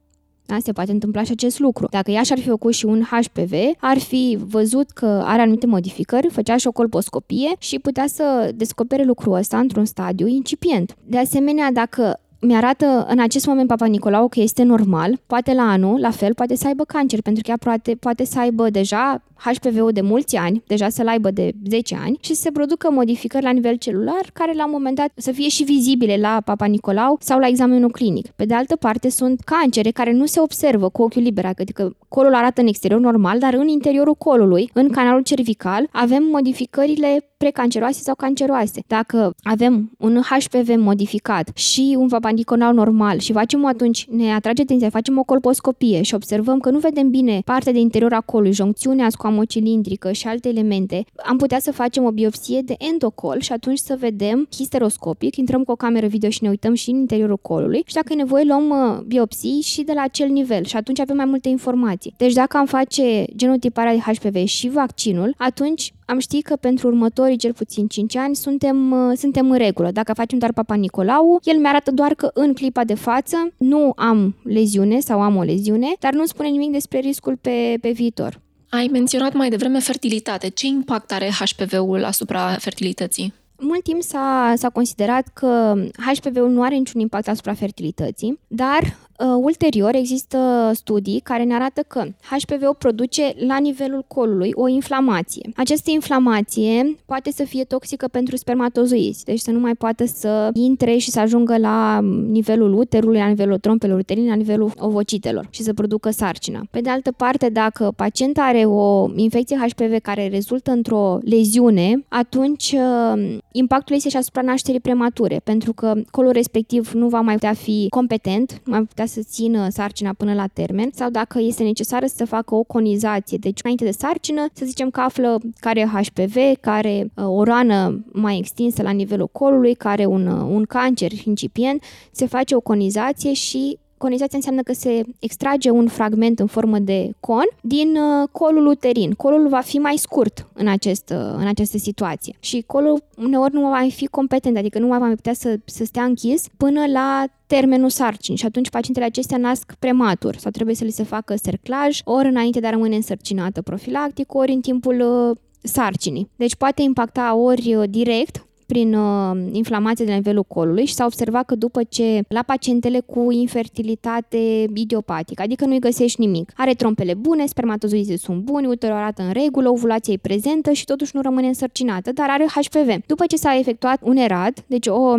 Da, 0.45 0.57
se 0.63 0.71
poate 0.71 0.91
întâmpla 0.91 1.23
și 1.23 1.31
acest 1.31 1.59
lucru. 1.59 1.87
Dacă 1.89 2.11
ea 2.11 2.23
și-ar 2.23 2.39
fi 2.39 2.47
făcut 2.47 2.73
și 2.73 2.85
un 2.85 3.01
HPV, 3.01 3.53
ar 3.79 3.97
fi 3.97 4.37
văzut 4.47 4.89
că 4.89 5.21
are 5.25 5.41
anumite 5.41 5.65
modificări, 5.65 6.29
făcea 6.29 6.57
și 6.57 6.67
o 6.67 6.71
colposcopie 6.71 7.51
și 7.57 7.79
putea 7.79 8.05
să 8.07 8.51
descopere 8.55 9.03
lucrul 9.03 9.33
ăsta 9.33 9.57
într-un 9.57 9.85
stadiu 9.85 10.27
incipient. 10.27 10.95
De 11.05 11.17
asemenea, 11.17 11.71
dacă 11.71 12.19
mi-arată 12.39 13.05
în 13.09 13.19
acest 13.19 13.45
moment 13.45 13.67
Papa 13.67 13.85
Nicolau 13.85 14.27
că 14.27 14.39
este 14.39 14.63
normal, 14.63 15.19
poate 15.25 15.53
la 15.53 15.63
anul, 15.63 15.99
la 15.99 16.11
fel, 16.11 16.33
poate 16.33 16.55
să 16.55 16.67
aibă 16.67 16.83
cancer, 16.83 17.21
pentru 17.21 17.43
că 17.43 17.49
ea 17.49 17.57
poate, 17.57 17.95
poate 17.95 18.25
să 18.25 18.39
aibă 18.39 18.69
deja 18.69 19.23
HPV-ul 19.45 19.91
de 19.91 20.01
mulți 20.01 20.35
ani, 20.35 20.63
deja 20.67 20.89
să-l 20.89 21.07
aibă 21.07 21.31
de 21.31 21.51
10 21.69 21.97
ani 22.03 22.17
și 22.21 22.33
să 22.33 22.41
se 22.41 22.51
producă 22.51 22.91
modificări 22.91 23.43
la 23.43 23.51
nivel 23.51 23.75
celular 23.75 24.29
care 24.33 24.53
la 24.53 24.65
un 24.65 24.71
moment 24.71 24.95
dat 24.95 25.11
să 25.15 25.31
fie 25.31 25.49
și 25.49 25.63
vizibile 25.63 26.17
la 26.17 26.41
Papa 26.45 26.65
Nicolau 26.65 27.17
sau 27.19 27.39
la 27.39 27.47
examenul 27.47 27.89
clinic. 27.89 28.27
Pe 28.27 28.45
de 28.45 28.53
altă 28.53 28.75
parte 28.75 29.09
sunt 29.09 29.41
cancere 29.41 29.91
care 29.91 30.11
nu 30.11 30.25
se 30.25 30.39
observă 30.39 30.89
cu 30.89 31.01
ochiul 31.01 31.21
liber, 31.21 31.45
adică 31.45 31.95
colul 32.07 32.33
arată 32.33 32.61
în 32.61 32.67
exterior 32.67 32.99
normal, 32.99 33.39
dar 33.39 33.53
în 33.53 33.67
interiorul 33.67 34.15
colului, 34.15 34.69
în 34.73 34.89
canalul 34.89 35.21
cervical, 35.21 35.87
avem 35.91 36.23
modificările 36.31 37.27
precanceroase 37.37 38.01
sau 38.01 38.15
canceroase. 38.15 38.83
Dacă 38.87 39.33
avem 39.41 39.91
un 39.99 40.21
HPV 40.21 40.75
modificat 40.75 41.57
și 41.57 41.95
un 41.97 42.07
Papa 42.07 42.29
Nicolau 42.29 42.73
normal 42.73 43.19
și 43.19 43.31
facem 43.31 43.65
atunci, 43.65 44.05
ne 44.09 44.33
atrage 44.33 44.61
atenția, 44.61 44.89
facem 44.89 45.17
o 45.17 45.23
colposcopie 45.23 46.01
și 46.01 46.13
observăm 46.13 46.59
că 46.59 46.69
nu 46.69 46.79
vedem 46.79 47.09
bine 47.09 47.41
partea 47.45 47.71
de 47.71 47.79
interior 47.79 48.13
a 48.13 48.21
colului, 48.21 48.53
joncțiunea 48.53 49.05
scoamocilindrică 49.33 50.11
și 50.11 50.27
alte 50.27 50.47
elemente, 50.47 51.05
am 51.25 51.37
putea 51.37 51.59
să 51.59 51.71
facem 51.71 52.03
o 52.03 52.11
biopsie 52.11 52.61
de 52.61 52.75
endocol 52.77 53.39
și 53.39 53.51
atunci 53.51 53.77
să 53.77 53.95
vedem 53.99 54.47
histeroscopic, 54.55 55.35
intrăm 55.35 55.63
cu 55.63 55.71
o 55.71 55.75
cameră 55.75 56.07
video 56.07 56.29
și 56.29 56.43
ne 56.43 56.49
uităm 56.49 56.73
și 56.73 56.89
în 56.89 56.97
interiorul 56.97 57.37
colului 57.37 57.83
și 57.85 57.93
dacă 57.93 58.07
e 58.11 58.15
nevoie 58.15 58.43
luăm 58.43 58.69
uh, 58.69 58.99
biopsii 59.05 59.61
și 59.61 59.83
de 59.83 59.93
la 59.95 60.01
acel 60.01 60.29
nivel 60.29 60.63
și 60.63 60.75
atunci 60.75 60.99
avem 60.99 61.15
mai 61.15 61.25
multe 61.25 61.49
informații. 61.49 62.13
Deci 62.17 62.33
dacă 62.33 62.57
am 62.57 62.65
face 62.65 63.25
genotiparea 63.35 63.93
de 63.93 63.99
HPV 63.99 64.45
și 64.45 64.69
vaccinul, 64.69 65.35
atunci 65.37 65.93
am 66.05 66.19
ști 66.19 66.41
că 66.41 66.55
pentru 66.55 66.87
următorii 66.87 67.37
cel 67.37 67.53
puțin 67.53 67.87
5 67.87 68.15
ani 68.15 68.35
suntem, 68.35 68.91
uh, 68.91 69.17
suntem 69.17 69.51
în 69.51 69.57
regulă. 69.57 69.91
Dacă 69.91 70.13
facem 70.13 70.37
doar 70.37 70.53
Papa 70.53 70.75
Nicolau, 70.75 71.39
el 71.43 71.57
mi-arată 71.57 71.91
doar 71.91 72.13
că 72.13 72.29
în 72.33 72.53
clipa 72.53 72.83
de 72.83 72.93
față 72.93 73.53
nu 73.57 73.93
am 73.95 74.35
leziune 74.43 74.99
sau 74.99 75.21
am 75.21 75.35
o 75.35 75.41
leziune, 75.41 75.87
dar 75.99 76.13
nu 76.13 76.25
spune 76.25 76.49
nimic 76.49 76.71
despre 76.71 76.99
riscul 76.99 77.37
pe, 77.41 77.77
pe 77.81 77.91
viitor. 77.91 78.42
Ai 78.75 78.87
menționat 78.91 79.33
mai 79.33 79.49
devreme 79.49 79.79
fertilitate. 79.79 80.49
Ce 80.49 80.65
impact 80.65 81.11
are 81.11 81.29
HPV-ul 81.39 82.03
asupra 82.03 82.55
fertilității? 82.59 83.33
Mult 83.59 83.83
timp 83.83 84.01
s-a, 84.01 84.53
s-a 84.55 84.69
considerat 84.69 85.27
că 85.33 85.73
HPV-ul 86.13 86.49
nu 86.49 86.63
are 86.63 86.75
niciun 86.75 87.01
impact 87.01 87.27
asupra 87.27 87.53
fertilității, 87.53 88.39
dar 88.47 88.97
Uh, 89.19 89.27
ulterior, 89.41 89.95
există 89.95 90.71
studii 90.73 91.19
care 91.19 91.43
ne 91.43 91.53
arată 91.53 91.81
că 91.87 92.03
HPV-ul 92.29 92.75
produce 92.77 93.33
la 93.47 93.57
nivelul 93.57 94.05
colului 94.07 94.51
o 94.53 94.67
inflamație. 94.67 95.49
Această 95.55 95.91
inflamație 95.91 96.95
poate 97.05 97.31
să 97.31 97.43
fie 97.43 97.63
toxică 97.63 98.07
pentru 98.07 98.35
spermatozoizi, 98.35 99.23
deci 99.23 99.39
să 99.39 99.51
nu 99.51 99.59
mai 99.59 99.75
poată 99.75 100.05
să 100.05 100.49
intre 100.53 100.97
și 100.97 101.11
să 101.11 101.19
ajungă 101.19 101.57
la 101.57 101.99
nivelul 102.27 102.73
uterului, 102.73 103.17
la 103.17 103.27
nivelul 103.27 103.57
trompelor 103.57 103.99
uterine, 103.99 104.29
la 104.29 104.35
nivelul 104.35 104.71
ovocitelor 104.77 105.47
și 105.49 105.63
să 105.63 105.73
producă 105.73 106.09
sarcină. 106.09 106.61
Pe 106.71 106.79
de 106.79 106.89
altă 106.89 107.11
parte, 107.11 107.49
dacă 107.49 107.93
pacienta 107.95 108.41
are 108.41 108.65
o 108.65 109.09
infecție 109.15 109.57
HPV 109.57 109.99
care 110.01 110.27
rezultă 110.27 110.71
într-o 110.71 111.19
leziune, 111.21 112.05
atunci 112.07 112.75
uh, 112.75 113.37
impactul 113.51 113.95
este 113.95 114.09
și 114.09 114.17
asupra 114.17 114.41
nașterii 114.41 114.79
premature, 114.79 115.41
pentru 115.43 115.73
că 115.73 115.93
colul 116.11 116.31
respectiv 116.31 116.91
nu 116.91 117.07
va 117.07 117.21
mai 117.21 117.33
putea 117.33 117.53
fi 117.53 117.85
competent, 117.89 118.61
nu 118.63 118.71
mai 118.71 118.81
putea 118.81 119.02
să 119.05 119.21
țină 119.21 119.69
sarcina 119.69 120.13
până 120.13 120.33
la 120.33 120.47
termen 120.47 120.89
sau 120.93 121.09
dacă 121.09 121.39
este 121.39 121.63
necesară 121.63 122.05
să 122.05 122.25
facă 122.25 122.55
o 122.55 122.63
conizație. 122.63 123.37
Deci, 123.37 123.59
înainte 123.63 123.83
de 123.83 123.91
sarcină, 123.91 124.45
să 124.53 124.65
zicem 124.65 124.89
că 124.89 124.99
află 124.99 125.39
care 125.59 125.79
e 125.79 125.85
HPV, 125.85 126.35
care 126.59 127.11
uh, 127.15 127.25
o 127.27 127.43
rană 127.43 128.05
mai 128.11 128.37
extinsă 128.37 128.81
la 128.81 128.91
nivelul 128.91 129.27
colului, 129.27 129.73
care 129.73 130.05
un, 130.05 130.27
uh, 130.27 130.47
un 130.49 130.63
cancer 130.63 131.11
incipient, 131.25 131.83
se 132.11 132.25
face 132.25 132.55
o 132.55 132.59
conizație 132.59 133.33
și 133.33 133.79
Conizația 134.03 134.37
înseamnă 134.37 134.61
că 134.61 134.73
se 134.73 135.03
extrage 135.19 135.69
un 135.69 135.87
fragment 135.87 136.39
în 136.39 136.47
formă 136.47 136.79
de 136.79 137.09
con 137.19 137.45
din 137.61 137.95
uh, 137.95 138.27
colul 138.31 138.65
uterin. 138.65 139.11
Colul 139.11 139.47
va 139.47 139.59
fi 139.59 139.77
mai 139.77 139.97
scurt 139.97 140.47
în, 140.53 140.67
acest, 140.67 141.09
uh, 141.09 141.33
în 141.37 141.47
această 141.47 141.77
situație 141.77 142.35
și 142.39 142.63
colul 142.67 143.03
uneori 143.17 143.53
nu 143.53 143.61
va 143.61 143.69
mai 143.69 143.91
fi 143.91 144.05
competent, 144.05 144.57
adică 144.57 144.79
nu 144.79 144.87
va 144.87 144.97
mai 144.97 145.15
putea 145.15 145.33
să, 145.33 145.59
să 145.65 145.83
stea 145.85 146.03
închis 146.03 146.45
până 146.57 146.85
la 146.85 147.25
termenul 147.47 147.89
sarcini 147.89 148.37
și 148.37 148.45
atunci 148.45 148.69
pacientele 148.69 149.05
acestea 149.05 149.37
nasc 149.37 149.73
prematur 149.79 150.35
sau 150.35 150.51
trebuie 150.51 150.75
să 150.75 150.83
li 150.83 150.91
se 150.91 151.03
facă 151.03 151.33
cerclaj 151.43 151.99
ori 152.03 152.27
înainte 152.27 152.59
de 152.59 152.67
a 152.67 152.69
rămâne 152.69 152.95
însărcinată 152.95 153.61
profilactic, 153.61 154.33
ori 154.33 154.51
în 154.51 154.61
timpul 154.61 154.99
uh, 154.99 155.37
sarcinii. 155.61 156.29
Deci 156.35 156.55
poate 156.55 156.81
impacta 156.81 157.35
ori 157.35 157.75
direct 157.89 158.45
prin 158.63 158.93
uh, 158.93 159.37
inflamație 159.51 160.05
de 160.05 160.11
la 160.11 160.17
nivelul 160.17 160.43
colului 160.43 160.85
și 160.85 160.93
s-a 160.93 161.05
observat 161.05 161.45
că 161.45 161.55
după 161.55 161.83
ce 161.83 162.23
la 162.27 162.41
pacientele 162.41 162.99
cu 162.99 163.31
infertilitate 163.31 164.65
idiopatică, 164.73 165.41
adică 165.41 165.65
nu-i 165.65 165.79
găsești 165.79 166.19
nimic, 166.19 166.51
are 166.55 166.73
trompele 166.73 167.13
bune, 167.13 167.45
spermatozoizii 167.45 168.17
sunt 168.17 168.43
buni, 168.43 168.67
uterul 168.67 168.95
arată 168.95 169.21
în 169.21 169.31
regulă, 169.31 169.69
ovulația 169.69 170.13
e 170.13 170.17
prezentă 170.17 170.71
și 170.71 170.85
totuși 170.85 171.11
nu 171.15 171.21
rămâne 171.21 171.47
însărcinată, 171.47 172.11
dar 172.11 172.29
are 172.29 172.45
HPV. 172.45 173.05
După 173.05 173.25
ce 173.25 173.35
s-a 173.35 173.57
efectuat 173.57 173.99
un 174.03 174.15
erat, 174.15 174.63
deci 174.67 174.87
o 174.87 175.15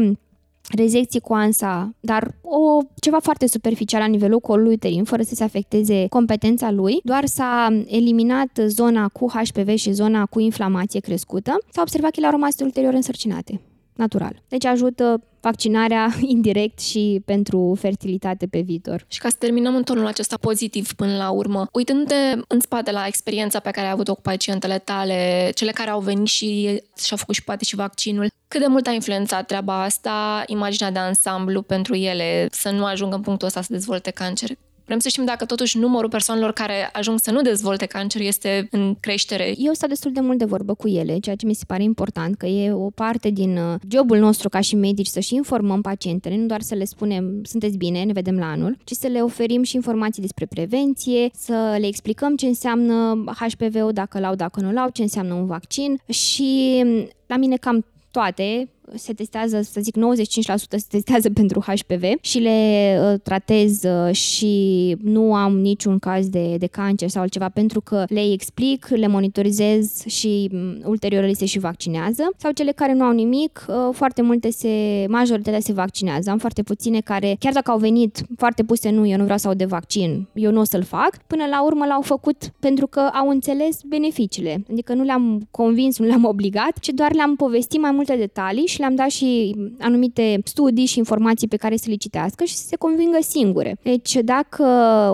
rezecții 0.76 1.20
cu 1.20 1.32
ansa, 1.32 1.94
dar 2.00 2.34
o, 2.42 2.78
ceva 3.00 3.18
foarte 3.18 3.46
superficial 3.46 4.00
la 4.00 4.06
nivelul 4.06 4.40
colului 4.40 4.74
uterin, 4.74 5.04
fără 5.04 5.22
să 5.22 5.34
se 5.34 5.44
afecteze 5.44 6.06
competența 6.08 6.70
lui, 6.70 7.00
doar 7.02 7.26
s-a 7.26 7.82
eliminat 7.86 8.60
zona 8.66 9.08
cu 9.08 9.30
HPV 9.30 9.74
și 9.74 9.92
zona 9.92 10.26
cu 10.26 10.40
inflamație 10.40 11.00
crescută, 11.00 11.58
s-a 11.70 11.80
observat 11.80 12.10
că 12.10 12.16
ele 12.16 12.26
au 12.26 12.32
rămas 12.32 12.60
ulterior 12.60 12.92
însărcinate 12.92 13.60
natural. 13.94 14.42
Deci 14.48 14.64
ajută 14.64 15.22
vaccinarea 15.40 16.14
indirect 16.34 16.80
și 16.80 17.22
pentru 17.24 17.76
fertilitate 17.80 18.46
pe 18.46 18.60
viitor. 18.60 19.04
Și 19.08 19.18
ca 19.18 19.28
să 19.28 19.36
terminăm 19.38 19.74
în 19.74 19.82
tonul 19.82 20.06
acesta 20.06 20.36
pozitiv 20.36 20.92
până 20.92 21.16
la 21.16 21.30
urmă, 21.30 21.66
uitându-te 21.72 22.14
în 22.48 22.60
spate 22.60 22.90
la 22.90 23.06
experiența 23.06 23.58
pe 23.60 23.70
care 23.70 23.86
ai 23.86 23.92
avut-o 23.92 24.14
cu 24.14 24.20
pacientele 24.20 24.78
tale, 24.78 25.50
cele 25.54 25.70
care 25.70 25.90
au 25.90 26.00
venit 26.00 26.26
și 26.26 26.82
și-au 26.96 27.18
făcut 27.18 27.34
și 27.34 27.44
poate 27.44 27.64
și 27.64 27.74
vaccinul, 27.74 28.28
cât 28.48 28.60
de 28.60 28.66
mult 28.66 28.86
a 28.86 28.90
influențat 28.90 29.46
treaba 29.46 29.82
asta, 29.82 30.42
imaginea 30.46 30.90
de 30.90 30.98
ansamblu 30.98 31.62
pentru 31.62 31.94
ele, 31.94 32.48
să 32.50 32.70
nu 32.70 32.84
ajungă 32.84 33.14
în 33.14 33.20
punctul 33.20 33.46
ăsta 33.46 33.62
să 33.62 33.72
dezvolte 33.72 34.10
cancer? 34.10 34.50
Vrem 34.84 34.98
să 34.98 35.08
știm 35.08 35.24
dacă 35.24 35.44
totuși 35.44 35.78
numărul 35.78 36.08
persoanelor 36.08 36.52
care 36.52 36.88
ajung 36.92 37.18
să 37.18 37.30
nu 37.30 37.42
dezvolte 37.42 37.86
cancer 37.86 38.20
este 38.20 38.68
în 38.70 38.94
creștere. 39.00 39.54
Eu 39.56 39.72
stau 39.72 39.88
destul 39.88 40.12
de 40.12 40.20
mult 40.20 40.38
de 40.38 40.44
vorbă 40.44 40.74
cu 40.74 40.88
ele, 40.88 41.18
ceea 41.18 41.36
ce 41.36 41.46
mi 41.46 41.54
se 41.54 41.64
pare 41.66 41.82
important, 41.82 42.36
că 42.36 42.46
e 42.46 42.72
o 42.72 42.90
parte 42.90 43.30
din 43.30 43.56
uh, 43.56 43.74
jobul 43.88 44.18
nostru 44.18 44.48
ca 44.48 44.60
și 44.60 44.74
medici 44.74 45.06
să 45.06 45.20
și 45.20 45.34
informăm 45.34 45.80
pacientele, 45.80 46.36
nu 46.36 46.46
doar 46.46 46.60
să 46.60 46.74
le 46.74 46.84
spunem 46.84 47.40
sunteți 47.44 47.76
bine, 47.76 48.02
ne 48.02 48.12
vedem 48.12 48.38
la 48.38 48.50
anul, 48.50 48.76
ci 48.84 48.92
să 48.92 49.06
le 49.06 49.20
oferim 49.20 49.62
și 49.62 49.76
informații 49.76 50.22
despre 50.22 50.46
prevenție, 50.46 51.30
să 51.32 51.76
le 51.78 51.86
explicăm 51.86 52.36
ce 52.36 52.46
înseamnă 52.46 53.24
HPV-ul, 53.38 53.92
dacă 53.92 54.18
l-au, 54.18 54.34
dacă 54.34 54.60
nu 54.60 54.72
l-au, 54.72 54.88
ce 54.88 55.02
înseamnă 55.02 55.34
un 55.34 55.46
vaccin 55.46 56.00
și 56.08 56.82
mm, 56.84 57.08
la 57.26 57.36
mine 57.36 57.56
cam 57.56 57.84
toate 58.10 58.68
se 58.94 59.12
testează, 59.12 59.60
să 59.62 59.80
zic 59.80 59.96
95% 59.96 60.00
se 60.44 60.84
testează 60.88 61.30
pentru 61.40 61.60
HPV 61.60 62.02
și 62.20 62.38
le 62.38 62.98
uh, 63.00 63.20
tratez 63.22 63.82
uh, 63.82 64.14
și 64.14 64.96
nu 65.02 65.34
am 65.34 65.58
niciun 65.58 65.98
caz 65.98 66.28
de, 66.28 66.56
de 66.56 66.66
cancer 66.66 67.08
sau 67.08 67.22
altceva 67.22 67.48
pentru 67.48 67.80
că 67.80 68.04
le 68.08 68.32
explic, 68.32 68.86
le 68.88 69.06
monitorizez 69.06 70.04
și 70.06 70.50
um, 70.52 70.80
ulterior 70.84 71.24
li 71.24 71.34
se 71.34 71.44
și 71.44 71.58
vaccinează 71.58 72.30
sau 72.36 72.52
cele 72.52 72.72
care 72.72 72.92
nu 72.92 73.04
au 73.04 73.12
nimic, 73.12 73.66
uh, 73.68 73.74
foarte 73.92 74.22
multe 74.22 74.50
se, 74.50 75.04
majoritatea 75.08 75.60
se 75.60 75.72
vaccinează. 75.72 76.30
Am 76.30 76.38
foarte 76.38 76.62
puține 76.62 77.00
care, 77.00 77.36
chiar 77.38 77.52
dacă 77.52 77.70
au 77.70 77.78
venit 77.78 78.22
foarte 78.36 78.62
puse, 78.64 78.90
nu, 78.90 79.06
eu 79.06 79.16
nu 79.16 79.22
vreau 79.22 79.38
să 79.38 79.48
au 79.48 79.54
de 79.54 79.64
vaccin, 79.64 80.28
eu 80.34 80.50
nu 80.50 80.60
o 80.60 80.64
să-l 80.64 80.82
fac, 80.82 81.18
până 81.26 81.44
la 81.50 81.64
urmă 81.64 81.86
l-au 81.86 82.00
făcut 82.00 82.52
pentru 82.60 82.86
că 82.86 83.00
au 83.00 83.28
înțeles 83.28 83.80
beneficiile. 83.86 84.64
Adică 84.70 84.94
nu 84.94 85.02
le-am 85.02 85.46
convins, 85.50 85.98
nu 85.98 86.06
le-am 86.06 86.24
obligat, 86.24 86.78
ci 86.78 86.88
doar 86.88 87.12
le-am 87.14 87.36
povestit 87.36 87.80
mai 87.80 87.90
multe 87.90 88.16
detalii 88.16 88.66
și 88.74 88.80
le-am 88.80 88.94
dat 88.94 89.10
și 89.10 89.56
anumite 89.80 90.40
studii 90.44 90.86
și 90.86 90.98
informații 90.98 91.48
pe 91.48 91.56
care 91.56 91.76
să 91.76 91.86
le 91.88 91.94
citească 91.94 92.44
și 92.44 92.54
să 92.54 92.66
se 92.66 92.76
convingă 92.76 93.18
singure. 93.20 93.76
Deci 93.82 94.14
dacă 94.14 94.64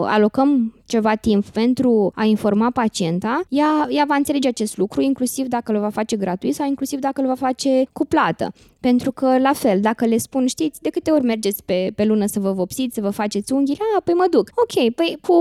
alocăm 0.07 0.75
ceva 0.87 1.14
timp 1.14 1.46
pentru 1.46 2.12
a 2.14 2.25
informa 2.25 2.70
pacienta, 2.70 3.40
ea, 3.49 3.87
ea 3.88 4.05
va 4.09 4.14
înțelege 4.14 4.49
acest 4.49 4.77
lucru, 4.77 5.01
inclusiv 5.01 5.46
dacă 5.46 5.73
îl 5.73 5.81
va 5.81 5.88
face 5.88 6.16
gratuit 6.16 6.55
sau 6.55 6.66
inclusiv 6.66 6.99
dacă 6.99 7.20
îl 7.20 7.27
va 7.27 7.35
face 7.35 7.85
cu 7.92 8.07
plată. 8.07 8.53
Pentru 8.81 9.12
că, 9.12 9.38
la 9.38 9.53
fel, 9.53 9.81
dacă 9.81 10.07
le 10.07 10.16
spun, 10.16 10.46
știți, 10.46 10.83
de 10.83 10.88
câte 10.88 11.11
ori 11.11 11.25
mergeți 11.25 11.64
pe, 11.64 11.92
pe 11.94 12.05
lună 12.05 12.27
să 12.27 12.40
vă 12.40 12.53
vopsiți, 12.53 12.94
să 12.94 13.01
vă 13.01 13.11
faceți 13.11 13.53
unghiile, 13.53 13.85
a, 13.96 14.01
păi 14.01 14.14
mă 14.14 14.27
duc. 14.31 14.51
Ok, 14.55 14.94
păi 14.94 15.18
cu 15.20 15.35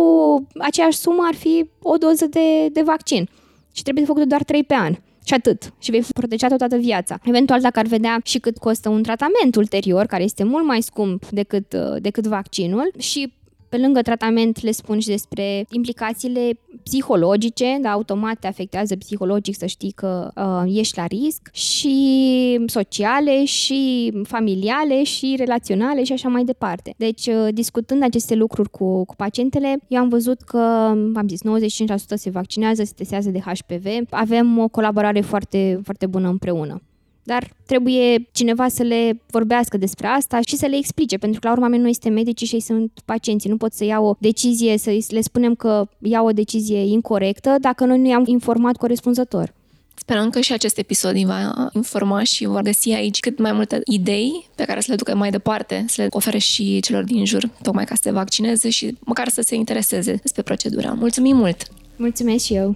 aceeași 0.57 0.97
sumă 0.97 1.23
ar 1.27 1.35
fi 1.35 1.65
o 1.81 1.95
doză 1.95 2.25
de, 2.25 2.67
de 2.71 2.81
vaccin 2.81 3.29
și 3.71 3.83
trebuie 3.83 4.05
făcut 4.05 4.23
doar 4.23 4.43
3 4.43 4.63
pe 4.63 4.73
an. 4.73 4.93
Și 5.29 5.35
atât. 5.35 5.73
Și 5.79 5.91
vei 5.91 6.01
fi 6.01 6.11
protejat 6.11 6.57
toată 6.57 6.77
viața. 6.77 7.19
Eventual, 7.23 7.61
dacă 7.61 7.79
ar 7.79 7.85
vedea 7.85 8.19
și 8.23 8.39
cât 8.39 8.57
costă 8.57 8.89
un 8.89 9.03
tratament 9.03 9.55
ulterior, 9.55 10.05
care 10.05 10.23
este 10.23 10.43
mult 10.43 10.65
mai 10.65 10.81
scump 10.81 11.25
decât, 11.29 11.73
uh, 11.73 12.01
decât 12.01 12.27
vaccinul, 12.27 12.91
și 12.97 13.33
pe 13.69 13.77
lângă 13.77 14.01
tratament 14.01 14.61
le 14.61 14.71
spun 14.71 14.99
și 14.99 15.07
despre 15.07 15.65
implicațiile 15.71 16.59
psihologice, 16.83 17.77
da, 17.81 17.91
automat 17.91 18.39
te 18.39 18.47
afectează 18.47 18.95
psihologic 18.95 19.55
să 19.57 19.65
știi 19.65 19.91
că 19.91 20.31
uh, 20.35 20.77
ești 20.77 20.97
la 20.97 21.05
risc 21.05 21.49
și 21.51 22.59
sociale 22.65 23.45
și 23.45 24.11
familiale 24.23 25.03
și 25.03 25.35
relaționale 25.37 26.03
și 26.03 26.13
așa 26.13 26.29
mai 26.29 26.43
departe. 26.43 26.93
Deci, 26.97 27.25
uh, 27.27 27.47
discutând 27.53 28.03
aceste 28.03 28.35
lucruri 28.35 28.69
cu, 28.69 29.05
cu 29.05 29.15
pacientele, 29.15 29.77
eu 29.87 30.01
am 30.01 30.09
văzut 30.09 30.41
că, 30.41 30.57
am 31.15 31.25
zis, 31.27 31.41
95% 31.41 32.15
se 32.15 32.29
vaccinează, 32.29 32.83
se 32.83 32.93
testează 32.95 33.29
de 33.29 33.39
HPV, 33.39 33.85
avem 34.09 34.57
o 34.57 34.67
colaborare 34.67 35.21
foarte, 35.21 35.79
foarte 35.83 36.05
bună 36.05 36.29
împreună 36.29 36.81
dar 37.29 37.51
trebuie 37.65 38.27
cineva 38.31 38.67
să 38.67 38.83
le 38.83 39.21
vorbească 39.29 39.77
despre 39.77 40.07
asta 40.07 40.39
și 40.47 40.55
să 40.55 40.65
le 40.65 40.75
explice, 40.75 41.17
pentru 41.17 41.39
că 41.39 41.47
la 41.47 41.53
urma 41.53 41.67
mea 41.67 41.79
nu 41.79 41.87
este 41.87 42.09
medici 42.09 42.43
și 42.43 42.53
ei 42.53 42.61
sunt 42.61 42.91
pacienții. 43.05 43.49
Nu 43.49 43.57
pot 43.57 43.73
să 43.73 43.83
iau 43.83 44.05
o 44.05 44.15
decizie, 44.19 44.77
să 44.77 44.91
le 45.07 45.21
spunem 45.21 45.55
că 45.55 45.87
iau 46.01 46.25
o 46.25 46.31
decizie 46.31 46.79
incorrectă 46.79 47.55
dacă 47.61 47.85
noi 47.85 47.99
nu 47.99 48.07
i-am 48.07 48.23
informat 48.25 48.77
corespunzător. 48.77 49.53
Sperăm 49.95 50.29
că 50.29 50.39
și 50.39 50.53
acest 50.53 50.77
episod 50.77 51.15
îi 51.15 51.25
va 51.25 51.69
informa 51.73 52.23
și 52.23 52.45
vor 52.45 52.61
găsi 52.61 52.91
aici 52.91 53.19
cât 53.19 53.39
mai 53.39 53.51
multe 53.51 53.81
idei 53.85 54.49
pe 54.55 54.63
care 54.63 54.79
să 54.79 54.87
le 54.89 54.95
ducă 54.95 55.15
mai 55.15 55.29
departe, 55.29 55.85
să 55.87 56.01
le 56.01 56.07
ofere 56.11 56.37
și 56.37 56.79
celor 56.79 57.03
din 57.03 57.25
jur, 57.25 57.49
tocmai 57.61 57.85
ca 57.85 57.95
să 57.95 58.01
se 58.03 58.11
vaccineze 58.11 58.69
și 58.69 58.97
măcar 58.99 59.29
să 59.29 59.41
se 59.41 59.55
intereseze 59.55 60.19
despre 60.21 60.41
procedura. 60.41 60.93
Mulțumim 60.93 61.35
mult! 61.35 61.67
Mulțumesc 61.95 62.45
și 62.45 62.53
eu! 62.53 62.75